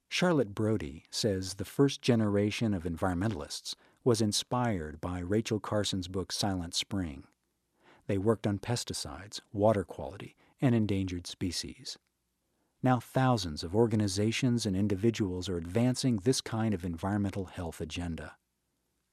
Charlotte 0.09 0.53
Brody 0.53 1.05
says 1.09 1.55
the 1.55 1.65
first 1.65 2.03
generation 2.03 2.75
of 2.75 2.83
environmentalists 2.83 3.77
was 4.03 4.21
inspired 4.21 5.01
by 5.01 5.21
Rachel 5.21 5.61
Carson's 5.61 6.09
book 6.09 6.33
Silent 6.33 6.75
Spring. 6.75 7.23
They 8.09 8.19
worked 8.19 8.49
on 8.49 8.59
pesticides, 8.59 9.41
water 9.53 9.85
quality, 9.85 10.35
and 10.61 10.75
endangered 10.75 11.29
species. 11.29 11.97
Now, 12.83 12.99
thousands 12.99 13.63
of 13.63 13.77
organizations 13.77 14.67
and 14.67 14.75
individuals 14.75 15.49
are 15.49 15.59
advancing 15.59 16.17
this 16.17 16.41
kind 16.41 16.75
of 16.75 16.85
environmental 16.85 17.45
health 17.45 17.81
agenda. 17.81 18.33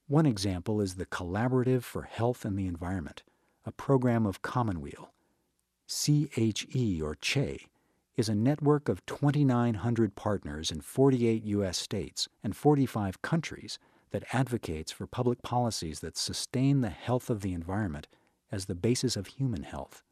One 0.06 0.26
example 0.26 0.82
is 0.82 0.96
the 0.96 1.06
Collaborative 1.06 1.82
for 1.82 2.02
Health 2.02 2.44
and 2.44 2.58
the 2.58 2.66
Environment, 2.66 3.22
a 3.64 3.72
program 3.72 4.26
of 4.26 4.42
Commonweal. 4.42 5.14
CHE, 5.88 7.00
or 7.02 7.14
CHE, 7.14 7.68
is 8.14 8.28
a 8.28 8.34
network 8.34 8.90
of 8.90 9.04
2,900 9.06 10.14
partners 10.14 10.70
in 10.70 10.82
48 10.82 11.42
U.S. 11.44 11.78
states 11.78 12.28
and 12.42 12.54
45 12.54 13.22
countries 13.22 13.78
that 14.10 14.24
advocates 14.34 14.92
for 14.92 15.06
public 15.06 15.40
policies 15.40 16.00
that 16.00 16.18
sustain 16.18 16.82
the 16.82 16.90
health 16.90 17.30
of 17.30 17.40
the 17.40 17.54
environment 17.54 18.06
as 18.52 18.66
the 18.66 18.74
basis 18.74 19.16
of 19.16 19.26
human 19.26 19.62
health. 19.62 20.02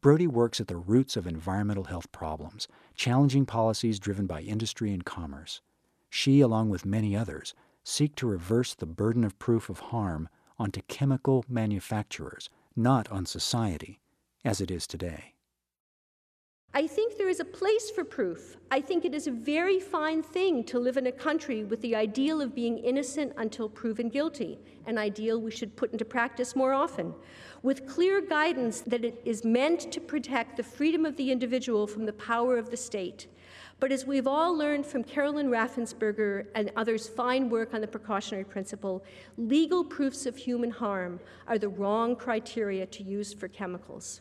Brody 0.00 0.26
works 0.26 0.60
at 0.60 0.66
the 0.66 0.76
roots 0.76 1.16
of 1.16 1.24
environmental 1.24 1.84
health 1.84 2.10
problems, 2.10 2.66
challenging 2.96 3.46
policies 3.46 4.00
driven 4.00 4.26
by 4.26 4.40
industry 4.40 4.92
and 4.92 5.04
commerce. 5.04 5.60
She, 6.10 6.40
along 6.40 6.70
with 6.70 6.84
many 6.84 7.16
others, 7.16 7.54
seek 7.88 8.14
to 8.14 8.26
reverse 8.26 8.74
the 8.74 8.86
burden 8.86 9.24
of 9.24 9.38
proof 9.38 9.70
of 9.70 9.80
harm 9.80 10.28
onto 10.58 10.82
chemical 10.88 11.42
manufacturers, 11.48 12.50
not 12.76 13.10
on 13.10 13.24
society, 13.24 13.98
as 14.44 14.60
it 14.60 14.70
is 14.70 14.86
today. 14.86 15.32
I 16.74 16.86
think 16.86 17.16
there 17.16 17.30
is 17.30 17.40
a 17.40 17.46
place 17.46 17.90
for 17.90 18.04
proof. 18.04 18.58
I 18.70 18.82
think 18.82 19.06
it 19.06 19.14
is 19.14 19.26
a 19.26 19.30
very 19.30 19.80
fine 19.80 20.22
thing 20.22 20.64
to 20.64 20.78
live 20.78 20.98
in 20.98 21.06
a 21.06 21.12
country 21.12 21.64
with 21.64 21.80
the 21.80 21.96
ideal 21.96 22.42
of 22.42 22.54
being 22.54 22.76
innocent 22.76 23.32
until 23.38 23.70
proven 23.70 24.10
guilty, 24.10 24.58
an 24.86 24.98
ideal 24.98 25.40
we 25.40 25.50
should 25.50 25.74
put 25.74 25.90
into 25.90 26.04
practice 26.04 26.54
more 26.54 26.74
often, 26.74 27.14
with 27.62 27.88
clear 27.88 28.20
guidance 28.20 28.82
that 28.82 29.02
it 29.02 29.22
is 29.24 29.46
meant 29.46 29.90
to 29.92 30.00
protect 30.00 30.58
the 30.58 30.62
freedom 30.62 31.06
of 31.06 31.16
the 31.16 31.32
individual 31.32 31.86
from 31.86 32.04
the 32.04 32.12
power 32.12 32.58
of 32.58 32.70
the 32.70 32.76
state. 32.76 33.28
But 33.80 33.92
as 33.92 34.04
we've 34.04 34.26
all 34.26 34.56
learned 34.56 34.86
from 34.86 35.04
Carolyn 35.04 35.48
Raffensperger 35.50 36.46
and 36.56 36.72
others' 36.74 37.08
fine 37.08 37.48
work 37.48 37.74
on 37.74 37.80
the 37.80 37.86
precautionary 37.86 38.44
principle, 38.44 39.04
legal 39.36 39.84
proofs 39.84 40.26
of 40.26 40.36
human 40.36 40.70
harm 40.70 41.20
are 41.46 41.58
the 41.58 41.68
wrong 41.68 42.16
criteria 42.16 42.86
to 42.86 43.02
use 43.04 43.32
for 43.32 43.46
chemicals. 43.46 44.20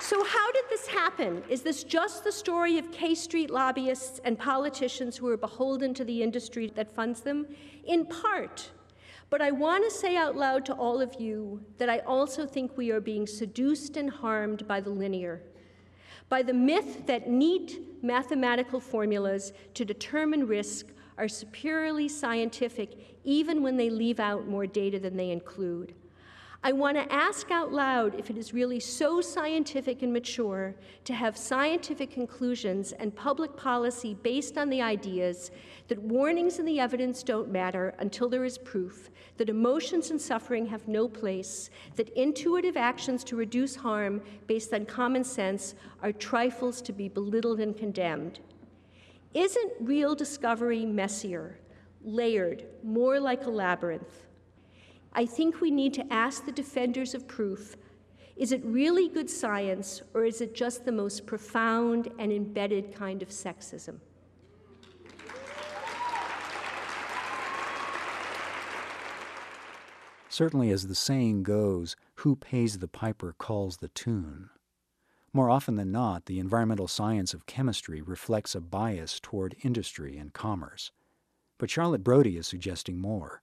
So, 0.00 0.24
how 0.24 0.50
did 0.50 0.64
this 0.68 0.88
happen? 0.88 1.40
Is 1.48 1.62
this 1.62 1.84
just 1.84 2.24
the 2.24 2.32
story 2.32 2.78
of 2.78 2.90
K 2.90 3.14
Street 3.14 3.48
lobbyists 3.48 4.20
and 4.24 4.36
politicians 4.36 5.16
who 5.16 5.28
are 5.28 5.36
beholden 5.36 5.94
to 5.94 6.04
the 6.04 6.20
industry 6.20 6.72
that 6.74 6.90
funds 6.90 7.20
them? 7.20 7.46
In 7.84 8.06
part, 8.06 8.72
but 9.30 9.40
I 9.40 9.52
want 9.52 9.84
to 9.84 9.96
say 9.96 10.16
out 10.16 10.36
loud 10.36 10.66
to 10.66 10.74
all 10.74 11.00
of 11.00 11.14
you 11.20 11.64
that 11.78 11.88
I 11.88 12.00
also 12.00 12.44
think 12.44 12.76
we 12.76 12.90
are 12.90 13.00
being 13.00 13.28
seduced 13.28 13.96
and 13.96 14.10
harmed 14.10 14.66
by 14.66 14.80
the 14.80 14.90
linear, 14.90 15.40
by 16.28 16.42
the 16.42 16.52
myth 16.52 17.06
that 17.06 17.30
neat 17.30 18.02
mathematical 18.02 18.80
formulas 18.80 19.52
to 19.74 19.84
determine 19.84 20.46
risk 20.46 20.86
are 21.16 21.28
superiorly 21.28 22.08
scientific 22.08 23.18
even 23.24 23.62
when 23.62 23.76
they 23.76 23.90
leave 23.90 24.18
out 24.18 24.48
more 24.48 24.66
data 24.66 24.98
than 24.98 25.16
they 25.16 25.30
include. 25.30 25.94
I 26.62 26.72
want 26.72 26.98
to 26.98 27.10
ask 27.10 27.50
out 27.50 27.72
loud 27.72 28.18
if 28.18 28.28
it 28.28 28.36
is 28.36 28.52
really 28.52 28.80
so 28.80 29.22
scientific 29.22 30.02
and 30.02 30.12
mature 30.12 30.74
to 31.04 31.14
have 31.14 31.34
scientific 31.34 32.10
conclusions 32.10 32.92
and 32.92 33.16
public 33.16 33.56
policy 33.56 34.12
based 34.12 34.58
on 34.58 34.68
the 34.68 34.82
ideas 34.82 35.52
that 35.88 35.98
warnings 36.02 36.58
and 36.58 36.68
the 36.68 36.78
evidence 36.78 37.22
don't 37.22 37.50
matter 37.50 37.94
until 37.98 38.28
there 38.28 38.44
is 38.44 38.58
proof, 38.58 39.08
that 39.38 39.48
emotions 39.48 40.10
and 40.10 40.20
suffering 40.20 40.66
have 40.66 40.86
no 40.86 41.08
place, 41.08 41.70
that 41.96 42.10
intuitive 42.10 42.76
actions 42.76 43.24
to 43.24 43.36
reduce 43.36 43.74
harm 43.74 44.20
based 44.46 44.74
on 44.74 44.84
common 44.84 45.24
sense 45.24 45.74
are 46.02 46.12
trifles 46.12 46.82
to 46.82 46.92
be 46.92 47.08
belittled 47.08 47.60
and 47.60 47.74
condemned. 47.74 48.40
Isn't 49.32 49.72
real 49.80 50.14
discovery 50.14 50.84
messier, 50.84 51.58
layered, 52.04 52.66
more 52.82 53.18
like 53.18 53.46
a 53.46 53.50
labyrinth? 53.50 54.26
I 55.12 55.26
think 55.26 55.60
we 55.60 55.70
need 55.70 55.94
to 55.94 56.12
ask 56.12 56.44
the 56.44 56.52
defenders 56.52 57.14
of 57.14 57.26
proof 57.26 57.76
is 58.36 58.52
it 58.52 58.64
really 58.64 59.06
good 59.06 59.28
science, 59.28 60.00
or 60.14 60.24
is 60.24 60.40
it 60.40 60.54
just 60.54 60.86
the 60.86 60.92
most 60.92 61.26
profound 61.26 62.08
and 62.18 62.32
embedded 62.32 62.94
kind 62.94 63.20
of 63.20 63.28
sexism? 63.28 63.98
Certainly, 70.30 70.70
as 70.70 70.86
the 70.86 70.94
saying 70.94 71.42
goes, 71.42 71.96
who 72.14 72.34
pays 72.34 72.78
the 72.78 72.88
piper 72.88 73.34
calls 73.36 73.76
the 73.76 73.88
tune. 73.88 74.48
More 75.34 75.50
often 75.50 75.76
than 75.76 75.92
not, 75.92 76.24
the 76.24 76.38
environmental 76.38 76.88
science 76.88 77.34
of 77.34 77.44
chemistry 77.44 78.00
reflects 78.00 78.54
a 78.54 78.60
bias 78.62 79.20
toward 79.20 79.54
industry 79.62 80.16
and 80.16 80.32
commerce. 80.32 80.92
But 81.58 81.68
Charlotte 81.68 82.02
Brody 82.02 82.38
is 82.38 82.46
suggesting 82.46 82.98
more. 82.98 83.42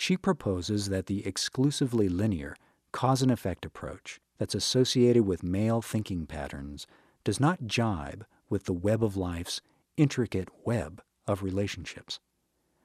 She 0.00 0.16
proposes 0.16 0.88
that 0.88 1.08
the 1.08 1.26
exclusively 1.26 2.08
linear 2.08 2.56
cause 2.90 3.20
and 3.20 3.30
effect 3.30 3.66
approach 3.66 4.18
that's 4.38 4.54
associated 4.54 5.26
with 5.26 5.42
male 5.42 5.82
thinking 5.82 6.24
patterns 6.24 6.86
does 7.22 7.38
not 7.38 7.66
jibe 7.66 8.24
with 8.48 8.64
the 8.64 8.72
web 8.72 9.04
of 9.04 9.18
life's 9.18 9.60
intricate 9.98 10.48
web 10.64 11.02
of 11.26 11.42
relationships, 11.42 12.18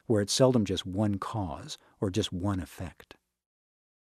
where 0.08 0.22
it's 0.22 0.34
seldom 0.34 0.66
just 0.66 0.86
one 0.86 1.18
cause 1.18 1.78
or 2.02 2.10
just 2.10 2.34
one 2.34 2.60
effect. 2.60 3.16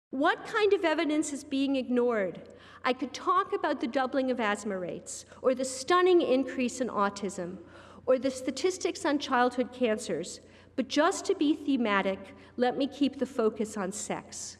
What 0.09 0.43
kind 0.47 0.73
of 0.73 0.83
evidence 0.83 1.31
is 1.31 1.43
being 1.43 1.75
ignored? 1.75 2.41
I 2.83 2.93
could 2.93 3.13
talk 3.13 3.53
about 3.53 3.81
the 3.81 3.87
doubling 3.87 4.31
of 4.31 4.39
asthma 4.39 4.79
rates, 4.79 5.25
or 5.43 5.53
the 5.53 5.63
stunning 5.63 6.23
increase 6.23 6.81
in 6.81 6.87
autism, 6.87 7.59
or 8.07 8.17
the 8.17 8.31
statistics 8.31 9.05
on 9.05 9.19
childhood 9.19 9.71
cancers, 9.71 10.39
but 10.75 10.87
just 10.87 11.25
to 11.25 11.35
be 11.35 11.55
thematic, 11.55 12.19
let 12.57 12.77
me 12.77 12.87
keep 12.87 13.17
the 13.17 13.25
focus 13.25 13.77
on 13.77 13.91
sex. 13.91 14.57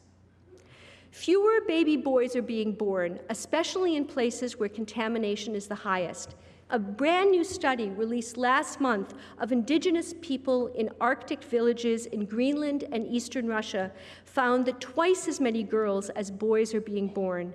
Fewer 1.12 1.62
baby 1.66 1.96
boys 1.96 2.36
are 2.36 2.42
being 2.42 2.74
born, 2.74 3.20
especially 3.30 3.96
in 3.96 4.06
places 4.06 4.60
where 4.60 4.68
contamination 4.68 5.56
is 5.56 5.68
the 5.68 5.76
highest. 5.76 6.36
A 6.72 6.80
brand 6.80 7.32
new 7.32 7.44
study 7.44 7.90
released 7.90 8.38
last 8.38 8.82
month 8.82 9.14
of 9.40 9.52
indigenous 9.52 10.14
people 10.22 10.68
in 10.68 10.90
Arctic 11.00 11.44
villages 11.44 12.08
in 12.08 12.26
Greenland 12.26 12.86
and 12.92 13.08
eastern 13.08 13.48
Russia 13.48 13.92
found 14.26 14.66
that 14.66 14.82
twice 14.82 15.28
as 15.28 15.40
many 15.40 15.64
girls 15.64 16.10
as 16.10 16.32
boys 16.32 16.74
are 16.74 16.82
being 16.82 17.08
born. 17.08 17.54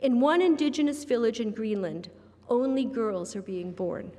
In 0.00 0.20
one 0.20 0.40
indigenous 0.40 1.04
village 1.04 1.40
in 1.40 1.50
Greenland, 1.50 2.08
only 2.48 2.84
girls 2.84 3.34
are 3.34 3.42
being 3.42 3.72
born. 3.72 4.12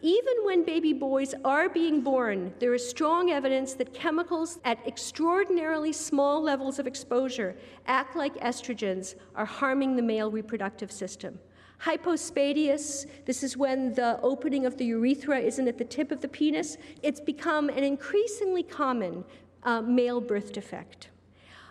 Even 0.00 0.44
when 0.44 0.64
baby 0.64 0.92
boys 0.92 1.34
are 1.44 1.68
being 1.68 2.00
born, 2.02 2.54
there 2.60 2.72
is 2.72 2.88
strong 2.88 3.30
evidence 3.30 3.74
that 3.74 3.92
chemicals 3.92 4.60
at 4.64 4.78
extraordinarily 4.86 5.92
small 5.92 6.40
levels 6.40 6.78
of 6.78 6.86
exposure 6.86 7.56
act 7.86 8.14
like 8.14 8.34
estrogens, 8.36 9.16
are 9.34 9.44
harming 9.44 9.96
the 9.96 10.02
male 10.02 10.30
reproductive 10.30 10.92
system. 10.92 11.38
Hypospadias, 11.82 13.06
this 13.24 13.42
is 13.42 13.56
when 13.56 13.92
the 13.94 14.20
opening 14.22 14.66
of 14.66 14.76
the 14.76 14.84
urethra 14.84 15.38
isn't 15.38 15.66
at 15.66 15.78
the 15.78 15.84
tip 15.84 16.12
of 16.12 16.20
the 16.20 16.28
penis, 16.28 16.76
it's 17.02 17.20
become 17.20 17.68
an 17.68 17.82
increasingly 17.82 18.62
common 18.62 19.24
uh, 19.64 19.80
male 19.80 20.20
birth 20.20 20.52
defect. 20.52 21.08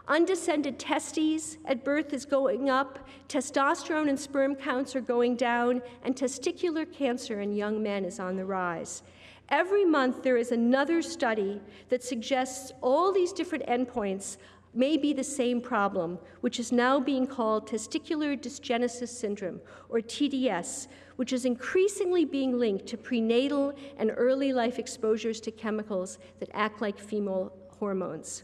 Undescended 0.08 0.80
testes 0.80 1.58
at 1.66 1.84
birth 1.84 2.14
is 2.14 2.26
going 2.26 2.70
up, 2.70 3.08
testosterone 3.28 4.08
and 4.08 4.18
sperm 4.18 4.56
counts 4.56 4.96
are 4.96 5.02
going 5.02 5.36
down, 5.36 5.82
and 6.04 6.16
testicular 6.16 6.90
cancer 6.90 7.42
in 7.42 7.54
young 7.54 7.84
men 7.84 8.06
is 8.06 8.18
on 8.18 8.38
the 8.38 8.46
rise. 8.46 9.04
Every 9.50 9.84
month, 9.84 10.24
there 10.24 10.38
is 10.38 10.54
another 10.54 11.02
study 11.02 11.62
that 11.90 12.04
suggests 12.04 12.72
all 12.82 13.12
these 13.12 13.34
different 13.34 13.66
endpoints 13.66 14.38
may 14.74 14.96
be 14.96 15.12
the 15.12 15.24
same 15.24 15.60
problem, 15.60 16.20
which 16.42 16.60
is 16.60 16.72
now 16.72 17.00
being 17.00 17.28
called 17.28 17.68
testicular 17.68 18.40
dysgenesis 18.40 19.10
syndrome, 19.10 19.60
or 19.90 20.00
TDS, 20.00 20.88
which 21.18 21.34
is 21.34 21.44
increasingly 21.44 22.24
being 22.24 22.58
linked 22.58 22.86
to 22.88 22.98
prenatal 22.98 23.74
and 23.98 24.12
early 24.16 24.54
life 24.54 24.80
exposures 24.80 25.42
to 25.42 25.52
chemicals 25.52 26.18
that 26.40 26.50
act 26.54 26.82
like 26.82 26.98
female 26.98 27.52
hormones. 27.80 28.44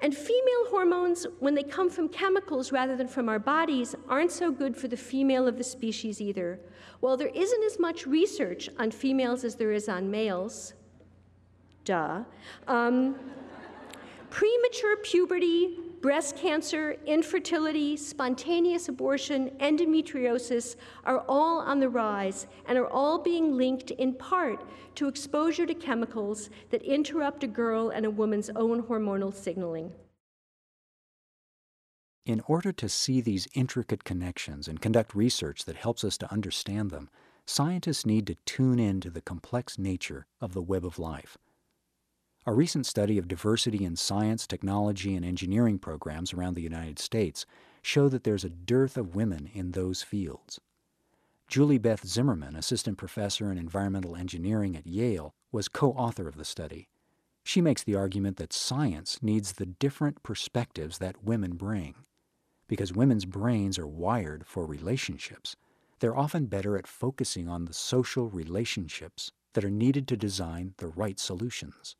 And 0.00 0.14
female 0.14 0.66
hormones, 0.70 1.26
when 1.40 1.54
they 1.54 1.64
come 1.64 1.90
from 1.90 2.08
chemicals 2.08 2.70
rather 2.70 2.96
than 2.96 3.08
from 3.08 3.28
our 3.28 3.40
bodies, 3.40 3.96
aren't 4.08 4.30
so 4.30 4.52
good 4.52 4.76
for 4.76 4.86
the 4.86 4.96
female 4.96 5.48
of 5.48 5.58
the 5.58 5.64
species 5.64 6.20
either. 6.20 6.60
While 7.00 7.16
there 7.16 7.32
isn't 7.34 7.64
as 7.64 7.80
much 7.80 8.06
research 8.06 8.68
on 8.78 8.92
females 8.92 9.42
as 9.42 9.56
there 9.56 9.72
is 9.72 9.88
on 9.88 10.08
males, 10.08 10.74
duh, 11.84 12.22
um, 12.68 13.16
premature 14.30 14.96
puberty, 14.98 15.78
breast 16.00 16.36
cancer, 16.36 16.96
infertility, 17.06 17.96
spontaneous 17.96 18.88
abortion, 18.88 19.50
endometriosis 19.58 20.76
are 21.04 21.24
all 21.28 21.60
on 21.60 21.80
the 21.80 21.88
rise 21.88 22.46
and 22.66 22.78
are 22.78 22.86
all 22.88 23.18
being 23.18 23.56
linked 23.56 23.90
in 23.92 24.14
part 24.14 24.64
to 24.94 25.08
exposure 25.08 25.66
to 25.66 25.74
chemicals 25.74 26.50
that 26.70 26.82
interrupt 26.82 27.42
a 27.44 27.46
girl 27.46 27.90
and 27.90 28.06
a 28.06 28.10
woman's 28.10 28.50
own 28.50 28.82
hormonal 28.82 29.34
signaling. 29.34 29.92
In 32.26 32.42
order 32.46 32.72
to 32.72 32.88
see 32.88 33.20
these 33.20 33.48
intricate 33.54 34.04
connections 34.04 34.68
and 34.68 34.80
conduct 34.80 35.14
research 35.14 35.64
that 35.64 35.76
helps 35.76 36.04
us 36.04 36.18
to 36.18 36.32
understand 36.32 36.90
them, 36.90 37.08
scientists 37.46 38.04
need 38.04 38.26
to 38.26 38.36
tune 38.44 38.78
in 38.78 39.00
to 39.00 39.10
the 39.10 39.22
complex 39.22 39.78
nature 39.78 40.26
of 40.40 40.52
the 40.52 40.62
web 40.62 40.84
of 40.84 40.98
life 40.98 41.38
a 42.48 42.52
recent 42.54 42.86
study 42.86 43.18
of 43.18 43.28
diversity 43.28 43.84
in 43.84 43.94
science, 43.94 44.46
technology, 44.46 45.14
and 45.14 45.22
engineering 45.22 45.78
programs 45.78 46.32
around 46.32 46.54
the 46.54 46.62
United 46.62 46.98
States 46.98 47.44
show 47.82 48.08
that 48.08 48.24
there's 48.24 48.42
a 48.42 48.48
dearth 48.48 48.96
of 48.96 49.14
women 49.14 49.50
in 49.52 49.72
those 49.72 50.02
fields. 50.02 50.58
Julie 51.46 51.76
Beth 51.76 52.06
Zimmerman, 52.06 52.56
assistant 52.56 52.96
professor 52.96 53.52
in 53.52 53.58
environmental 53.58 54.16
engineering 54.16 54.76
at 54.76 54.86
Yale, 54.86 55.34
was 55.52 55.68
co 55.68 55.90
author 55.90 56.26
of 56.26 56.36
the 56.36 56.44
study. 56.46 56.88
She 57.44 57.60
makes 57.60 57.84
the 57.84 57.96
argument 57.96 58.38
that 58.38 58.54
science 58.54 59.18
needs 59.20 59.52
the 59.52 59.66
different 59.66 60.22
perspectives 60.22 60.96
that 60.96 61.22
women 61.22 61.52
bring. 61.52 61.96
Because 62.66 62.94
women's 62.94 63.26
brains 63.26 63.78
are 63.78 63.86
wired 63.86 64.46
for 64.46 64.64
relationships, 64.64 65.54
they're 66.00 66.16
often 66.16 66.46
better 66.46 66.78
at 66.78 66.86
focusing 66.86 67.46
on 67.46 67.66
the 67.66 67.74
social 67.74 68.30
relationships 68.30 69.32
that 69.52 69.66
are 69.66 69.70
needed 69.70 70.08
to 70.08 70.16
design 70.16 70.72
the 70.78 70.88
right 70.88 71.20
solutions. 71.20 71.94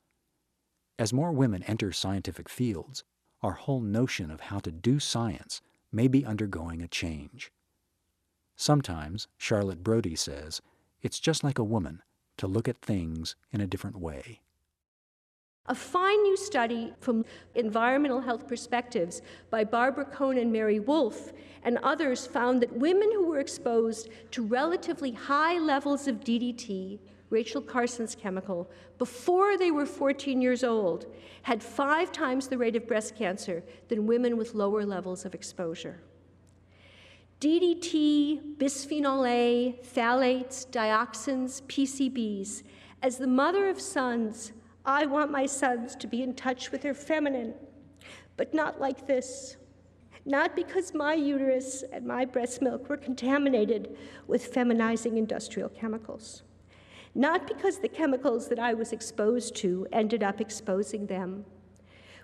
As 0.99 1.13
more 1.13 1.31
women 1.31 1.63
enter 1.63 1.93
scientific 1.93 2.49
fields, 2.49 3.05
our 3.41 3.53
whole 3.53 3.81
notion 3.81 4.33
of 4.33 4.41
how 4.41 4.59
to 4.59 4.73
do 4.73 4.99
science 4.99 5.61
may 5.93 6.09
be 6.09 6.27
undergoing 6.27 6.83
a 6.83 6.89
change. 6.89 7.53
Sometimes, 8.57 9.29
Charlotte 9.37 9.85
Brody 9.85 10.17
says, 10.17 10.61
it's 11.01 11.21
just 11.21 11.45
like 11.45 11.59
a 11.59 11.65
woman 11.65 12.03
to 12.39 12.49
look 12.49 12.67
at 12.67 12.83
things 12.83 13.37
in 13.53 13.61
a 13.61 13.67
different 13.67 14.01
way. 14.01 14.41
A 15.67 15.75
fine 15.75 16.21
new 16.23 16.37
study 16.37 16.93
from 16.99 17.25
environmental 17.55 18.21
health 18.21 18.49
perspectives 18.49 19.23
by 19.51 19.63
Barbara 19.63 20.07
Cohn 20.07 20.39
and 20.39 20.53
Mary 20.53 20.81
Wolff 20.81 21.33
and 21.63 21.79
others 21.85 22.27
found 22.27 22.61
that 22.63 22.77
women 22.77 23.13
who 23.13 23.27
were 23.27 23.39
exposed 23.39 24.09
to 24.33 24.43
relatively 24.43 25.13
high 25.13 25.59
levels 25.59 26.09
of 26.09 26.21
DDT 26.21 26.99
Rachel 27.31 27.61
Carson's 27.61 28.14
chemical, 28.14 28.71
before 28.97 29.59
they 29.59 29.71
were 29.71 29.87
14 29.87 30.41
years 30.41 30.64
old, 30.64 31.07
had 31.43 31.62
five 31.62 32.11
times 32.11 32.49
the 32.49 32.59
rate 32.59 32.77
of 32.77 32.87
breast 32.87 33.17
cancer 33.17 33.62
than 33.88 34.07
women 34.07 34.37
with 34.37 34.55
lower 34.55 34.85
levels 34.85 35.25
of 35.25 35.35
exposure. 35.35 36.01
DDT, 37.41 38.57
bisphenol 38.57 39.29
A, 39.29 39.79
phthalates, 39.83 40.67
dioxins, 40.71 41.62
PCBs. 41.62 42.62
As 43.03 43.19
the 43.19 43.29
mother 43.29 43.69
of 43.69 43.81
sons, 43.81 44.53
I 44.85 45.07
want 45.07 45.31
my 45.31 45.47
sons 45.47 45.95
to 45.97 46.07
be 46.09 46.23
in 46.23 46.35
touch 46.35 46.73
with 46.73 46.83
their 46.83 46.95
feminine, 46.95 47.55
but 48.37 48.55
not 48.55 48.81
like 48.81 49.07
this. 49.07 49.57
Not 50.25 50.57
because 50.57 50.95
my 50.95 51.14
uterus 51.14 51.85
and 51.93 52.05
my 52.05 52.25
breast 52.25 52.61
milk 52.61 52.88
were 52.88 52.97
contaminated 52.97 53.97
with 54.27 54.53
feminizing 54.53 55.17
industrial 55.17 55.69
chemicals. 55.69 56.43
Not 57.14 57.47
because 57.47 57.79
the 57.79 57.88
chemicals 57.88 58.49
that 58.49 58.59
I 58.59 58.75
was 58.75 58.92
exposed 58.92 59.57
to 59.57 59.87
ended 59.92 60.23
up 60.23 60.40
exposing 60.40 61.07
them. 61.07 61.44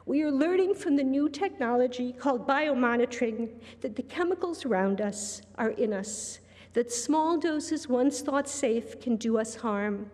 We 0.07 0.23
are 0.23 0.31
learning 0.31 0.75
from 0.75 0.97
the 0.97 1.03
new 1.03 1.29
technology 1.29 2.13
called 2.13 2.47
biomonitoring 2.47 3.49
that 3.81 3.97
the 3.97 4.03
chemicals 4.03 4.67
around 4.67 5.01
us 5.01 5.41
are 5.57 5.71
in 5.71 5.93
us, 5.95 6.41
that 6.75 6.93
small 6.93 7.39
doses 7.39 7.89
once 7.89 8.21
thought 8.21 8.49
safe 8.49 9.01
can 9.01 9.17
do 9.17 9.39
us 9.39 9.55
harm, 9.55 10.11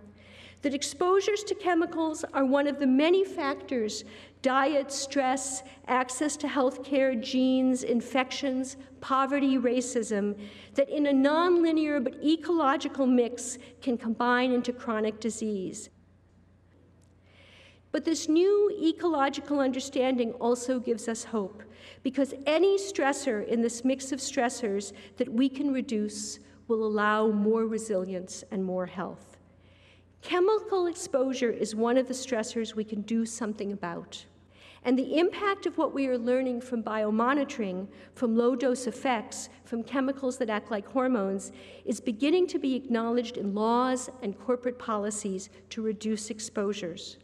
that 0.63 0.75
exposures 0.75 1.43
to 1.45 1.55
chemicals 1.55 2.25
are 2.35 2.45
one 2.45 2.67
of 2.67 2.79
the 2.79 2.87
many 2.87 3.25
factors 3.25 4.05
diet, 4.43 4.91
stress, 4.91 5.63
access 5.87 6.35
to 6.35 6.49
health 6.49 6.83
care, 6.83 7.15
genes, 7.15 7.83
infections, 7.83 8.79
poverty, 9.01 9.59
racism 9.59 10.39
that 10.75 10.89
in 10.89 11.07
a 11.07 11.13
nonlinear 11.13 12.03
but 12.03 12.15
ecological 12.25 13.07
mix 13.07 13.59
can 13.83 13.99
combine 13.99 14.51
into 14.51 14.73
chronic 14.73 15.21
disease. 15.21 15.91
But 17.93 18.05
this 18.05 18.29
new 18.29 18.71
ecological 18.83 19.61
understanding 19.61 20.33
also 20.35 20.79
gives 20.79 21.09
us 21.09 21.25
hope 21.25 21.63
because 22.03 22.33
any 22.47 22.79
stressor 22.79 23.47
in 23.47 23.61
this 23.61 23.85
mix 23.85 24.13
of 24.13 24.21
stressors 24.21 24.93
that 25.17 25.29
we 25.29 25.49
can 25.49 25.73
reduce 25.73 26.39
will 26.69 26.87
allow 26.87 27.27
more 27.29 27.67
resilience 27.67 28.45
and 28.51 28.65
more 28.65 28.87
health. 28.87 29.30
Chemical 30.23 30.87
exposure 30.87 31.51
is 31.51 31.75
one 31.75 31.97
of 31.97 32.07
the 32.07 32.15
stressors 32.15 32.75
we 32.75 32.85
can 32.85 33.03
do 33.03 33.25
something 33.25 33.73
about. 33.73 34.25
And 34.85 34.99
the 34.99 35.19
impact 35.19 35.67
of 35.67 35.77
what 35.77 35.93
we 35.93 36.07
are 36.09 36.17
learning 36.17 36.63
from 36.63 36.83
biomonitoring, 36.83 37.87
from 38.15 38.37
low 38.37 38.57
dose 38.57 38.87
effects, 38.87 39.51
from 39.65 39.83
chemicals 39.83 40.39
that 40.39 40.49
act 40.49 40.71
like 40.71 40.87
hormones, 40.87 41.53
is 41.85 42.01
beginning 42.01 42.47
to 42.49 42.59
be 42.59 42.75
acknowledged 42.75 43.37
in 43.37 43.55
laws 43.55 44.09
and 44.23 44.39
corporate 44.39 44.79
policies 44.79 45.51
to 45.71 45.83
reduce 45.83 46.31
exposures. 46.31 47.19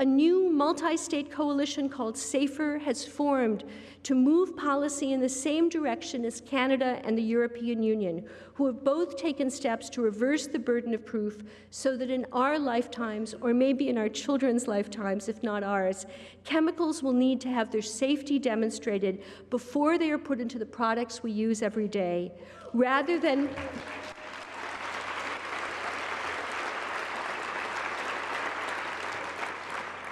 A 0.00 0.04
new 0.04 0.50
multi 0.50 0.96
state 0.96 1.30
coalition 1.30 1.88
called 1.88 2.18
SAFER 2.18 2.78
has 2.78 3.04
formed 3.04 3.62
to 4.02 4.16
move 4.16 4.56
policy 4.56 5.12
in 5.12 5.20
the 5.20 5.28
same 5.28 5.68
direction 5.68 6.24
as 6.24 6.40
Canada 6.40 7.00
and 7.04 7.16
the 7.16 7.22
European 7.22 7.80
Union, 7.80 8.26
who 8.54 8.66
have 8.66 8.82
both 8.82 9.16
taken 9.16 9.48
steps 9.48 9.88
to 9.90 10.02
reverse 10.02 10.48
the 10.48 10.58
burden 10.58 10.94
of 10.94 11.06
proof 11.06 11.44
so 11.70 11.96
that 11.96 12.10
in 12.10 12.26
our 12.32 12.58
lifetimes, 12.58 13.36
or 13.40 13.54
maybe 13.54 13.88
in 13.88 13.96
our 13.96 14.08
children's 14.08 14.66
lifetimes, 14.66 15.28
if 15.28 15.44
not 15.44 15.62
ours, 15.62 16.06
chemicals 16.42 17.00
will 17.00 17.12
need 17.12 17.40
to 17.42 17.48
have 17.48 17.70
their 17.70 17.80
safety 17.80 18.40
demonstrated 18.40 19.22
before 19.48 19.96
they 19.96 20.10
are 20.10 20.18
put 20.18 20.40
into 20.40 20.58
the 20.58 20.66
products 20.66 21.22
we 21.22 21.30
use 21.30 21.62
every 21.62 21.86
day, 21.86 22.32
rather 22.72 23.20
than. 23.20 23.48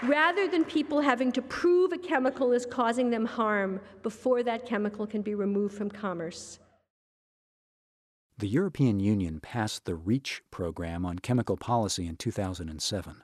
Rather 0.03 0.49
than 0.49 0.65
people 0.65 1.01
having 1.01 1.31
to 1.33 1.43
prove 1.43 1.93
a 1.93 1.99
chemical 1.99 2.53
is 2.53 2.67
causing 2.67 3.11
them 3.11 3.25
harm 3.25 3.81
before 4.03 4.43
that 4.43 4.67
chemical 4.67 5.07
can 5.07 5.23
be 5.23 5.35
removed 5.35 5.75
from 5.75 5.91
commerce. 5.91 6.59
The 8.38 8.49
European 8.49 8.99
Union 8.99 9.38
passed 9.38 9.85
the 9.85 9.95
REACH 9.95 10.43
program 10.51 11.07
on 11.07 11.21
chemical 11.21 11.57
policy 11.57 12.07
in 12.07 12.17
2007. 12.17 13.23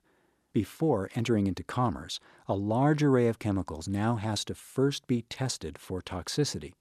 Before 0.53 1.11
entering 1.15 1.47
into 1.47 1.65
commerce, 1.65 2.21
a 2.47 2.55
large 2.55 3.03
array 3.03 3.27
of 3.27 3.39
chemicals 3.39 3.89
now 3.89 4.17
has 4.17 4.45
to 4.45 4.55
first 4.55 5.07
be 5.07 5.23
tested 5.23 5.79
for 5.79 6.01
toxicity. 6.01 6.75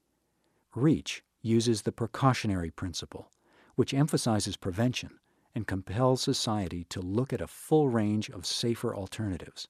REACH 0.75 1.23
uses 1.41 1.81
the 1.81 1.91
precautionary 1.91 2.69
principle, 2.69 3.31
which 3.75 3.93
emphasizes 3.93 4.57
prevention 4.57 5.19
and 5.55 5.65
compels 5.65 6.21
society 6.21 6.83
to 6.89 7.01
look 7.01 7.33
at 7.33 7.41
a 7.41 7.47
full 7.47 7.89
range 7.89 8.29
of 8.29 8.45
safer 8.45 8.95
alternatives. 8.95 9.67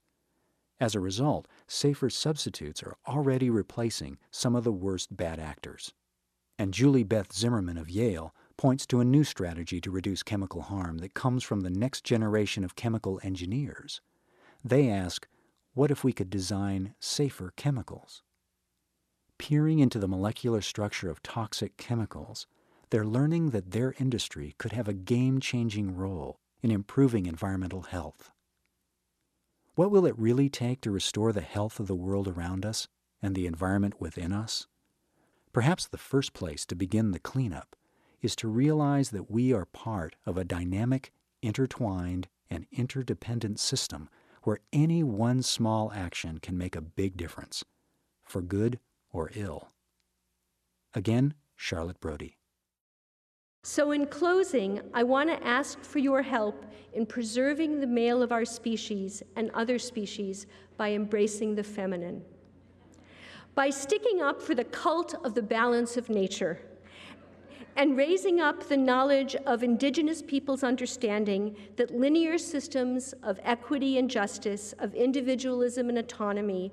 As 0.79 0.93
a 0.93 0.99
result, 0.99 1.47
safer 1.67 2.09
substitutes 2.09 2.83
are 2.83 2.97
already 3.07 3.49
replacing 3.49 4.19
some 4.29 4.55
of 4.55 4.63
the 4.63 4.71
worst 4.71 5.15
bad 5.15 5.39
actors. 5.39 5.93
And 6.59 6.73
Julie 6.73 7.03
Beth 7.03 7.33
Zimmerman 7.33 7.77
of 7.77 7.89
Yale 7.89 8.33
points 8.57 8.85
to 8.87 8.99
a 8.99 9.05
new 9.05 9.23
strategy 9.23 9.79
to 9.81 9.91
reduce 9.91 10.23
chemical 10.23 10.63
harm 10.63 10.99
that 10.99 11.13
comes 11.13 11.43
from 11.43 11.61
the 11.61 11.69
next 11.69 12.03
generation 12.03 12.63
of 12.63 12.75
chemical 12.75 13.19
engineers. 13.23 14.01
They 14.63 14.89
ask, 14.89 15.27
what 15.73 15.91
if 15.91 16.03
we 16.03 16.13
could 16.13 16.29
design 16.29 16.95
safer 16.99 17.53
chemicals? 17.55 18.23
Peering 19.37 19.77
into 19.79 19.99
the 19.99 20.07
molecular 20.07 20.61
structure 20.61 21.09
of 21.09 21.21
toxic 21.21 21.77
chemicals, 21.77 22.47
they're 22.89 23.05
learning 23.05 23.51
that 23.51 23.71
their 23.71 23.93
industry 23.99 24.55
could 24.57 24.71
have 24.71 24.87
a 24.87 24.93
game 24.93 25.39
changing 25.39 25.95
role 25.95 26.39
in 26.63 26.71
improving 26.71 27.27
environmental 27.27 27.83
health. 27.83 28.31
What 29.77 29.91
will 29.91 30.07
it 30.07 30.17
really 30.17 30.49
take 30.49 30.81
to 30.81 30.89
restore 30.89 31.31
the 31.31 31.41
health 31.41 31.79
of 31.79 31.85
the 31.85 31.93
world 31.93 32.27
around 32.27 32.65
us 32.65 32.87
and 33.21 33.35
the 33.35 33.45
environment 33.45 34.01
within 34.01 34.33
us? 34.33 34.65
Perhaps 35.53 35.85
the 35.85 35.99
first 35.99 36.33
place 36.33 36.65
to 36.65 36.75
begin 36.75 37.11
the 37.11 37.19
cleanup 37.19 37.75
is 38.19 38.35
to 38.37 38.47
realize 38.47 39.11
that 39.11 39.29
we 39.29 39.53
are 39.53 39.65
part 39.65 40.15
of 40.25 40.35
a 40.35 40.43
dynamic, 40.43 41.11
intertwined, 41.43 42.27
and 42.49 42.65
interdependent 42.71 43.59
system 43.59 44.09
where 44.41 44.61
any 44.73 45.03
one 45.03 45.43
small 45.43 45.91
action 45.93 46.39
can 46.39 46.57
make 46.57 46.75
a 46.75 46.81
big 46.81 47.15
difference, 47.15 47.63
for 48.23 48.41
good 48.41 48.79
or 49.11 49.29
ill. 49.35 49.67
Again, 50.95 51.35
Charlotte 51.55 51.99
Brody. 51.99 52.36
So, 53.77 53.91
in 53.91 54.07
closing, 54.07 54.79
I 54.93 55.03
want 55.03 55.29
to 55.29 55.45
ask 55.45 55.83
for 55.83 55.99
your 55.99 56.21
help 56.21 56.65
in 56.93 57.05
preserving 57.05 57.81
the 57.81 57.85
male 57.85 58.23
of 58.23 58.31
our 58.31 58.45
species 58.45 59.21
and 59.35 59.51
other 59.53 59.77
species 59.77 60.47
by 60.77 60.93
embracing 60.93 61.53
the 61.53 61.63
feminine. 61.63 62.23
By 63.55 63.69
sticking 63.69 64.21
up 64.21 64.41
for 64.41 64.55
the 64.55 64.63
cult 64.63 65.15
of 65.25 65.33
the 65.33 65.41
balance 65.41 65.97
of 65.97 66.09
nature 66.09 66.61
and 67.75 67.97
raising 67.97 68.39
up 68.39 68.67
the 68.69 68.77
knowledge 68.77 69.35
of 69.45 69.63
indigenous 69.63 70.21
peoples' 70.21 70.63
understanding 70.63 71.55
that 71.75 71.91
linear 71.91 72.37
systems 72.37 73.13
of 73.21 73.37
equity 73.43 73.99
and 73.99 74.09
justice, 74.09 74.73
of 74.79 74.95
individualism 74.95 75.89
and 75.89 75.97
autonomy, 75.97 76.71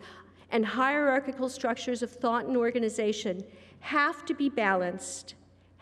and 0.52 0.64
hierarchical 0.64 1.48
structures 1.48 2.02
of 2.02 2.10
thought 2.10 2.46
and 2.46 2.56
organization 2.56 3.44
have 3.80 4.24
to 4.24 4.32
be 4.32 4.48
balanced 4.48 5.34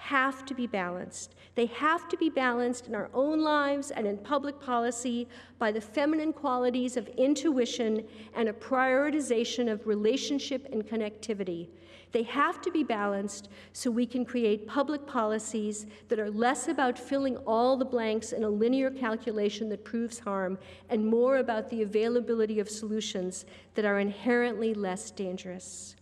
have 0.03 0.45
to 0.45 0.53
be 0.53 0.67
balanced. 0.67 1.37
They 1.55 1.67
have 1.67 2.09
to 2.09 2.17
be 2.17 2.29
balanced 2.29 2.89
in 2.89 2.95
our 2.95 3.09
own 3.15 3.41
lives 3.41 3.93
and 3.93 4.05
in 4.05 4.19
public 4.19 4.59
policy 4.59 5.29
by 5.61 5.71
the 5.71 5.81
feminine 5.81 6.33
qualities 6.33 6.97
of 6.97 7.07
intuition 7.17 8.05
and 8.35 8.49
a 8.49 8.53
prioritization 8.53 9.71
of 9.71 9.87
relationship 9.87 10.67
and 10.73 10.85
connectivity. 10.85 11.69
They 12.11 12.25
have 12.25 12.61
to 12.63 12.73
be 12.73 12.83
balanced 12.83 13.49
so 13.73 13.93
we 13.93 14.05
can 14.05 14.25
create 14.25 14.67
public 14.67 15.07
policies 15.07 15.87
that 16.09 16.19
are 16.19 16.33
less 16.33 16.67
about 16.67 16.99
filling 16.99 17.37
all 17.47 17.77
the 17.77 17.85
blanks 17.85 18.33
in 18.33 18.43
a 18.43 18.51
linear 18.51 18.91
calculation 18.91 19.69
that 19.69 19.85
proves 19.85 20.19
harm 20.19 20.59
and 20.91 21.07
more 21.07 21.37
about 21.37 21.71
the 21.71 21.83
availability 21.83 22.59
of 22.59 22.69
solutions 22.69 23.45
that 23.77 23.85
are 23.85 24.01
inherently 24.01 24.75
less 24.75 25.13
dangerous. 25.13 25.95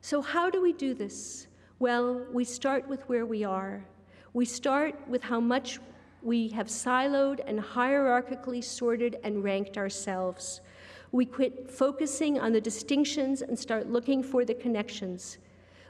So, 0.00 0.22
how 0.22 0.48
do 0.48 0.62
we 0.62 0.72
do 0.72 0.94
this? 0.94 1.46
Well, 1.82 2.24
we 2.32 2.44
start 2.44 2.86
with 2.86 3.02
where 3.08 3.26
we 3.26 3.42
are. 3.42 3.84
We 4.34 4.44
start 4.44 4.94
with 5.08 5.20
how 5.20 5.40
much 5.40 5.80
we 6.22 6.46
have 6.50 6.68
siloed 6.68 7.40
and 7.44 7.58
hierarchically 7.58 8.62
sorted 8.62 9.18
and 9.24 9.42
ranked 9.42 9.76
ourselves. 9.76 10.60
We 11.10 11.26
quit 11.26 11.68
focusing 11.68 12.38
on 12.38 12.52
the 12.52 12.60
distinctions 12.60 13.42
and 13.42 13.58
start 13.58 13.90
looking 13.90 14.22
for 14.22 14.44
the 14.44 14.54
connections. 14.54 15.38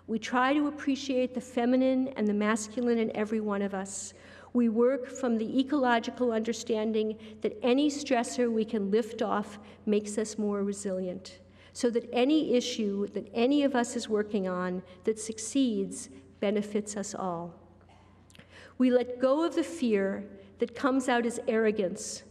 We 0.06 0.18
try 0.18 0.54
to 0.54 0.68
appreciate 0.68 1.34
the 1.34 1.42
feminine 1.42 2.08
and 2.16 2.26
the 2.26 2.32
masculine 2.32 2.96
in 2.96 3.14
every 3.14 3.40
one 3.40 3.60
of 3.60 3.74
us. 3.74 4.14
We 4.54 4.70
work 4.70 5.06
from 5.06 5.36
the 5.36 5.60
ecological 5.60 6.32
understanding 6.32 7.18
that 7.42 7.58
any 7.62 7.90
stressor 7.90 8.50
we 8.50 8.64
can 8.64 8.90
lift 8.90 9.20
off 9.20 9.58
makes 9.84 10.16
us 10.16 10.38
more 10.38 10.64
resilient 10.64 11.41
so 11.72 11.90
that 11.90 12.08
any 12.12 12.54
issue 12.54 13.06
that 13.08 13.28
any 13.34 13.62
of 13.64 13.74
us 13.74 13.96
is 13.96 14.08
working 14.08 14.48
on 14.48 14.82
that 15.04 15.18
succeeds 15.18 16.10
benefits 16.40 16.96
us 16.96 17.14
all. 17.14 17.54
We 18.78 18.90
let 18.90 19.20
go 19.20 19.44
of 19.44 19.54
the 19.54 19.62
fear 19.62 20.24
that 20.58 20.74
comes 20.74 21.08
out 21.08 21.24
as 21.26 21.40
arrogance 21.48 22.24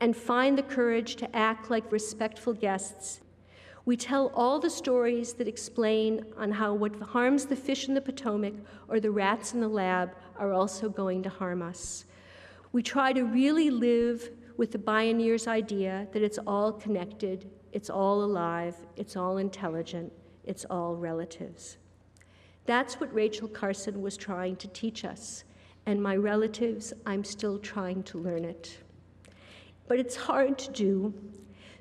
and 0.00 0.16
find 0.16 0.58
the 0.58 0.62
courage 0.62 1.16
to 1.16 1.36
act 1.36 1.70
like 1.70 1.90
respectful 1.92 2.54
guests. 2.54 3.20
We 3.84 3.96
tell 3.96 4.32
all 4.34 4.60
the 4.60 4.70
stories 4.70 5.32
that 5.34 5.48
explain 5.48 6.24
on 6.36 6.52
how 6.52 6.74
what 6.74 7.00
harms 7.00 7.46
the 7.46 7.56
fish 7.56 7.88
in 7.88 7.94
the 7.94 8.00
Potomac 8.00 8.54
or 8.88 9.00
the 9.00 9.10
rats 9.10 9.54
in 9.54 9.60
the 9.60 9.68
lab 9.68 10.14
are 10.38 10.52
also 10.52 10.88
going 10.88 11.22
to 11.24 11.28
harm 11.28 11.62
us. 11.62 12.04
We 12.72 12.82
try 12.82 13.12
to 13.12 13.24
really 13.24 13.70
live 13.70 14.30
with 14.56 14.70
the 14.70 14.78
Bioneers 14.78 15.48
idea 15.48 16.06
that 16.12 16.22
it's 16.22 16.38
all 16.46 16.72
connected, 16.72 17.50
it's 17.72 17.90
all 17.90 18.22
alive, 18.22 18.76
it's 18.96 19.16
all 19.16 19.38
intelligent, 19.38 20.12
it's 20.44 20.64
all 20.70 20.94
relatives. 20.94 21.78
That's 22.66 23.00
what 23.00 23.12
Rachel 23.12 23.48
Carson 23.48 24.00
was 24.00 24.16
trying 24.16 24.56
to 24.56 24.68
teach 24.68 25.04
us, 25.04 25.44
and 25.86 26.02
my 26.02 26.16
relatives, 26.16 26.92
I'm 27.06 27.24
still 27.24 27.58
trying 27.58 28.02
to 28.04 28.18
learn 28.18 28.44
it. 28.44 28.78
But 29.88 29.98
it's 29.98 30.16
hard 30.16 30.58
to 30.58 30.70
do, 30.70 31.14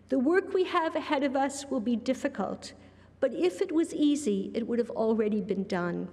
the 0.10 0.20
work 0.20 0.54
we 0.54 0.66
have 0.66 0.96
ahead 0.96 1.24
of 1.24 1.36
us 1.36 1.66
will 1.70 1.80
be 1.80 1.96
difficult, 1.96 2.74
but 3.22 3.34
if 3.34 3.62
it 3.62 3.72
was 3.72 3.94
easy, 3.94 4.52
it 4.54 4.68
would 4.68 4.80
have 4.80 4.90
already 4.90 5.40
been 5.40 5.64
done. 5.64 6.10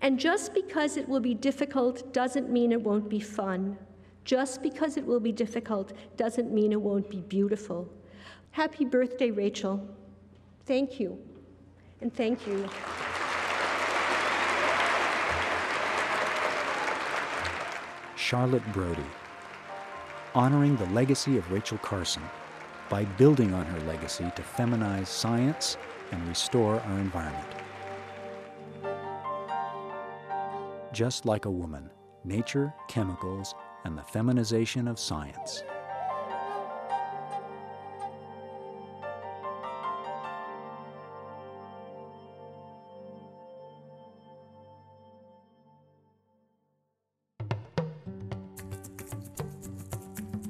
And 0.00 0.18
just 0.18 0.54
because 0.54 0.96
it 0.96 1.08
will 1.08 1.20
be 1.20 1.34
difficult 1.34 2.12
doesn't 2.12 2.50
mean 2.50 2.72
it 2.72 2.80
won't 2.80 3.08
be 3.08 3.20
fun. 3.20 3.76
Just 4.24 4.62
because 4.62 4.96
it 4.96 5.04
will 5.04 5.20
be 5.20 5.32
difficult 5.32 5.92
doesn't 6.16 6.52
mean 6.52 6.72
it 6.72 6.80
won't 6.80 7.10
be 7.10 7.20
beautiful. 7.20 7.88
Happy 8.52 8.84
birthday, 8.84 9.30
Rachel. 9.30 9.86
Thank 10.66 11.00
you. 11.00 11.18
And 12.02 12.14
thank 12.14 12.46
you. 12.46 12.68
Charlotte 18.14 18.62
Brody, 18.72 19.02
honoring 20.34 20.76
the 20.76 20.86
legacy 20.86 21.38
of 21.38 21.50
Rachel 21.50 21.78
Carson 21.78 22.22
by 22.88 23.04
building 23.04 23.54
on 23.54 23.64
her 23.66 23.80
legacy 23.80 24.30
to 24.36 24.42
feminize 24.42 25.06
science 25.06 25.78
and 26.12 26.28
restore 26.28 26.80
our 26.80 26.98
environment. 26.98 27.48
Just 30.92 31.24
like 31.24 31.46
a 31.46 31.50
woman, 31.50 31.90
nature, 32.24 32.74
chemicals, 32.88 33.54
and 33.84 33.96
the 33.96 34.02
feminization 34.02 34.88
of 34.88 34.98
science. 34.98 35.62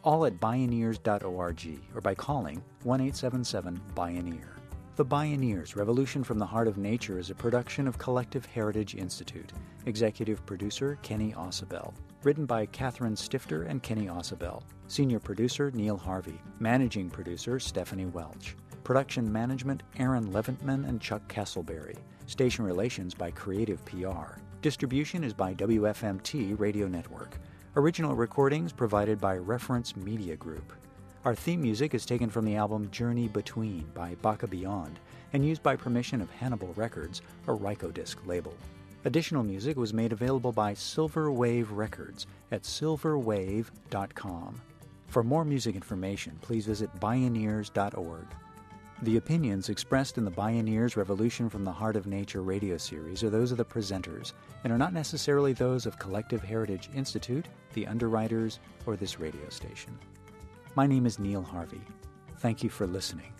All 0.03 0.27
at 0.27 0.39
Bioneers.org 0.41 1.81
or 1.95 2.01
by 2.03 2.15
calling 2.15 2.63
1 2.83 3.01
877 3.01 3.81
Bioneer. 3.95 4.54
The 4.97 5.05
Bioneers 5.05 5.75
Revolution 5.75 6.23
from 6.23 6.39
the 6.39 6.47
Heart 6.47 6.69
of 6.69 6.79
Nature 6.79 7.19
is 7.19 7.29
a 7.29 7.35
production 7.35 7.89
of 7.89 7.99
Collective 7.99 8.47
Heritage 8.47 8.95
Institute. 8.95 9.53
Executive 9.87 10.47
producer 10.47 11.01
Kenny 11.03 11.33
Ausubel. 11.33 11.93
Written 12.23 12.47
by 12.47 12.67
Catherine 12.67 13.17
Stifter 13.17 13.65
and 13.65 13.83
Kenny 13.83 14.07
Ausubel. 14.07 14.63
Senior 14.87 15.19
producer 15.19 15.73
Neil 15.73 15.97
Harvey. 15.97 16.41
Managing 16.61 17.11
producer 17.11 17.59
Stephanie 17.59 18.07
Welch. 18.07 18.55
Production 18.85 19.33
management 19.33 19.83
Aaron 19.99 20.31
Leventman 20.33 20.89
and 20.89 21.01
Chuck 21.01 21.27
Castleberry. 21.27 21.97
Station 22.27 22.65
relations 22.65 23.15
by 23.15 23.33
Creative 23.33 23.85
PR. 23.87 24.39
Distribution 24.63 25.25
is 25.25 25.35
by 25.35 25.55
WFMT 25.55 26.57
Radio 26.61 26.87
Network. 26.87 27.41
Original 27.75 28.15
recordings 28.15 28.73
provided 28.73 29.21
by 29.21 29.39
Reference 29.39 29.97
Media 29.97 30.37
Group. 30.37 30.73
Our 31.25 31.35
theme 31.35 31.63
music 31.63 31.95
is 31.95 32.05
taken 32.05 32.29
from 32.29 32.45
the 32.45 32.57
album 32.57 32.91
Journey 32.91 33.29
Between 33.29 33.87
by 33.95 34.15
Baka 34.21 34.47
Beyond 34.47 34.99
and 35.33 35.43
used 35.43 35.63
by 35.63 35.75
permission 35.75 36.21
of 36.21 36.31
Hannibal 36.31 36.75
Records, 36.77 37.23
a 37.47 37.51
Rykodisc 37.51 38.17
label. 38.27 38.55
Additional 39.07 39.43
music 39.43 39.79
was 39.79 39.95
made 39.95 40.13
available 40.13 40.53
by 40.53 40.75
Silver 40.75 41.33
Wave 41.33 41.71
Records 41.71 42.27
at 42.53 42.65
silverwave.com. 42.65 44.61
For 45.07 45.23
more 45.23 45.47
music 45.47 45.75
information, 45.75 46.39
please 46.43 46.67
visit 46.67 46.95
bioneers.org. 47.01 48.27
The 49.01 49.17
opinions 49.17 49.71
expressed 49.71 50.19
in 50.19 50.27
the 50.27 50.31
Bioneers 50.31 50.95
Revolution 50.95 51.49
from 51.49 51.65
the 51.65 51.73
Heart 51.73 51.97
of 51.97 52.07
Nature 52.07 52.43
radio 52.43 52.77
series 52.77 53.23
are 53.23 53.31
those 53.31 53.51
of 53.51 53.57
the 53.57 53.65
presenters 53.65 54.35
and 54.63 54.71
are 54.71 54.79
not 54.79 54.93
necessarily 54.93 55.55
those 55.55 55.87
of 55.87 55.99
Collective 55.99 56.43
Heritage 56.43 56.91
Institute, 56.95 57.49
the 57.73 57.87
underwriters, 57.87 58.61
or 58.85 58.97
this 58.97 59.19
radio 59.19 59.49
station. 59.49 59.99
My 60.77 60.89
name 60.89 61.07
is 61.07 61.21
Neil 61.21 61.43
Harvey. 61.43 61.81
Thank 62.39 62.65
you 62.65 62.69
for 62.69 62.89
listening. 62.89 63.33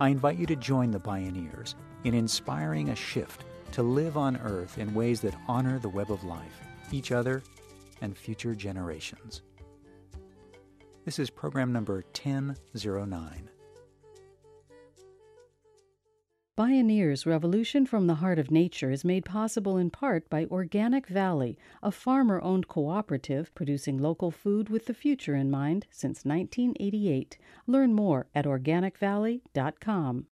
I 0.00 0.08
invite 0.08 0.38
you 0.38 0.46
to 0.46 0.56
join 0.56 0.90
the 0.90 0.98
Bioneers 0.98 1.76
in 2.02 2.14
inspiring 2.14 2.88
a 2.88 2.96
shift 2.96 3.44
to 3.72 3.84
live 3.84 4.16
on 4.16 4.36
Earth 4.38 4.76
in 4.78 4.92
ways 4.92 5.20
that 5.20 5.36
honor 5.46 5.78
the 5.78 5.88
web 5.88 6.10
of 6.10 6.24
life, 6.24 6.60
each 6.90 7.12
other, 7.12 7.44
and 8.00 8.18
future 8.18 8.56
generations. 8.56 9.42
This 11.04 11.20
is 11.20 11.30
program 11.30 11.72
number 11.72 12.02
1009. 12.20 13.50
Bioneers 16.56 17.26
Revolution 17.26 17.84
from 17.84 18.06
the 18.06 18.14
Heart 18.14 18.38
of 18.38 18.52
Nature 18.52 18.92
is 18.92 19.04
made 19.04 19.24
possible 19.24 19.76
in 19.76 19.90
part 19.90 20.30
by 20.30 20.44
Organic 20.44 21.08
Valley, 21.08 21.58
a 21.82 21.90
farmer 21.90 22.40
owned 22.42 22.68
cooperative 22.68 23.52
producing 23.56 23.98
local 23.98 24.30
food 24.30 24.68
with 24.68 24.86
the 24.86 24.94
future 24.94 25.34
in 25.34 25.50
mind 25.50 25.84
since 25.90 26.24
1988. 26.24 27.38
Learn 27.66 27.92
more 27.92 28.28
at 28.36 28.44
organicvalley.com. 28.44 30.26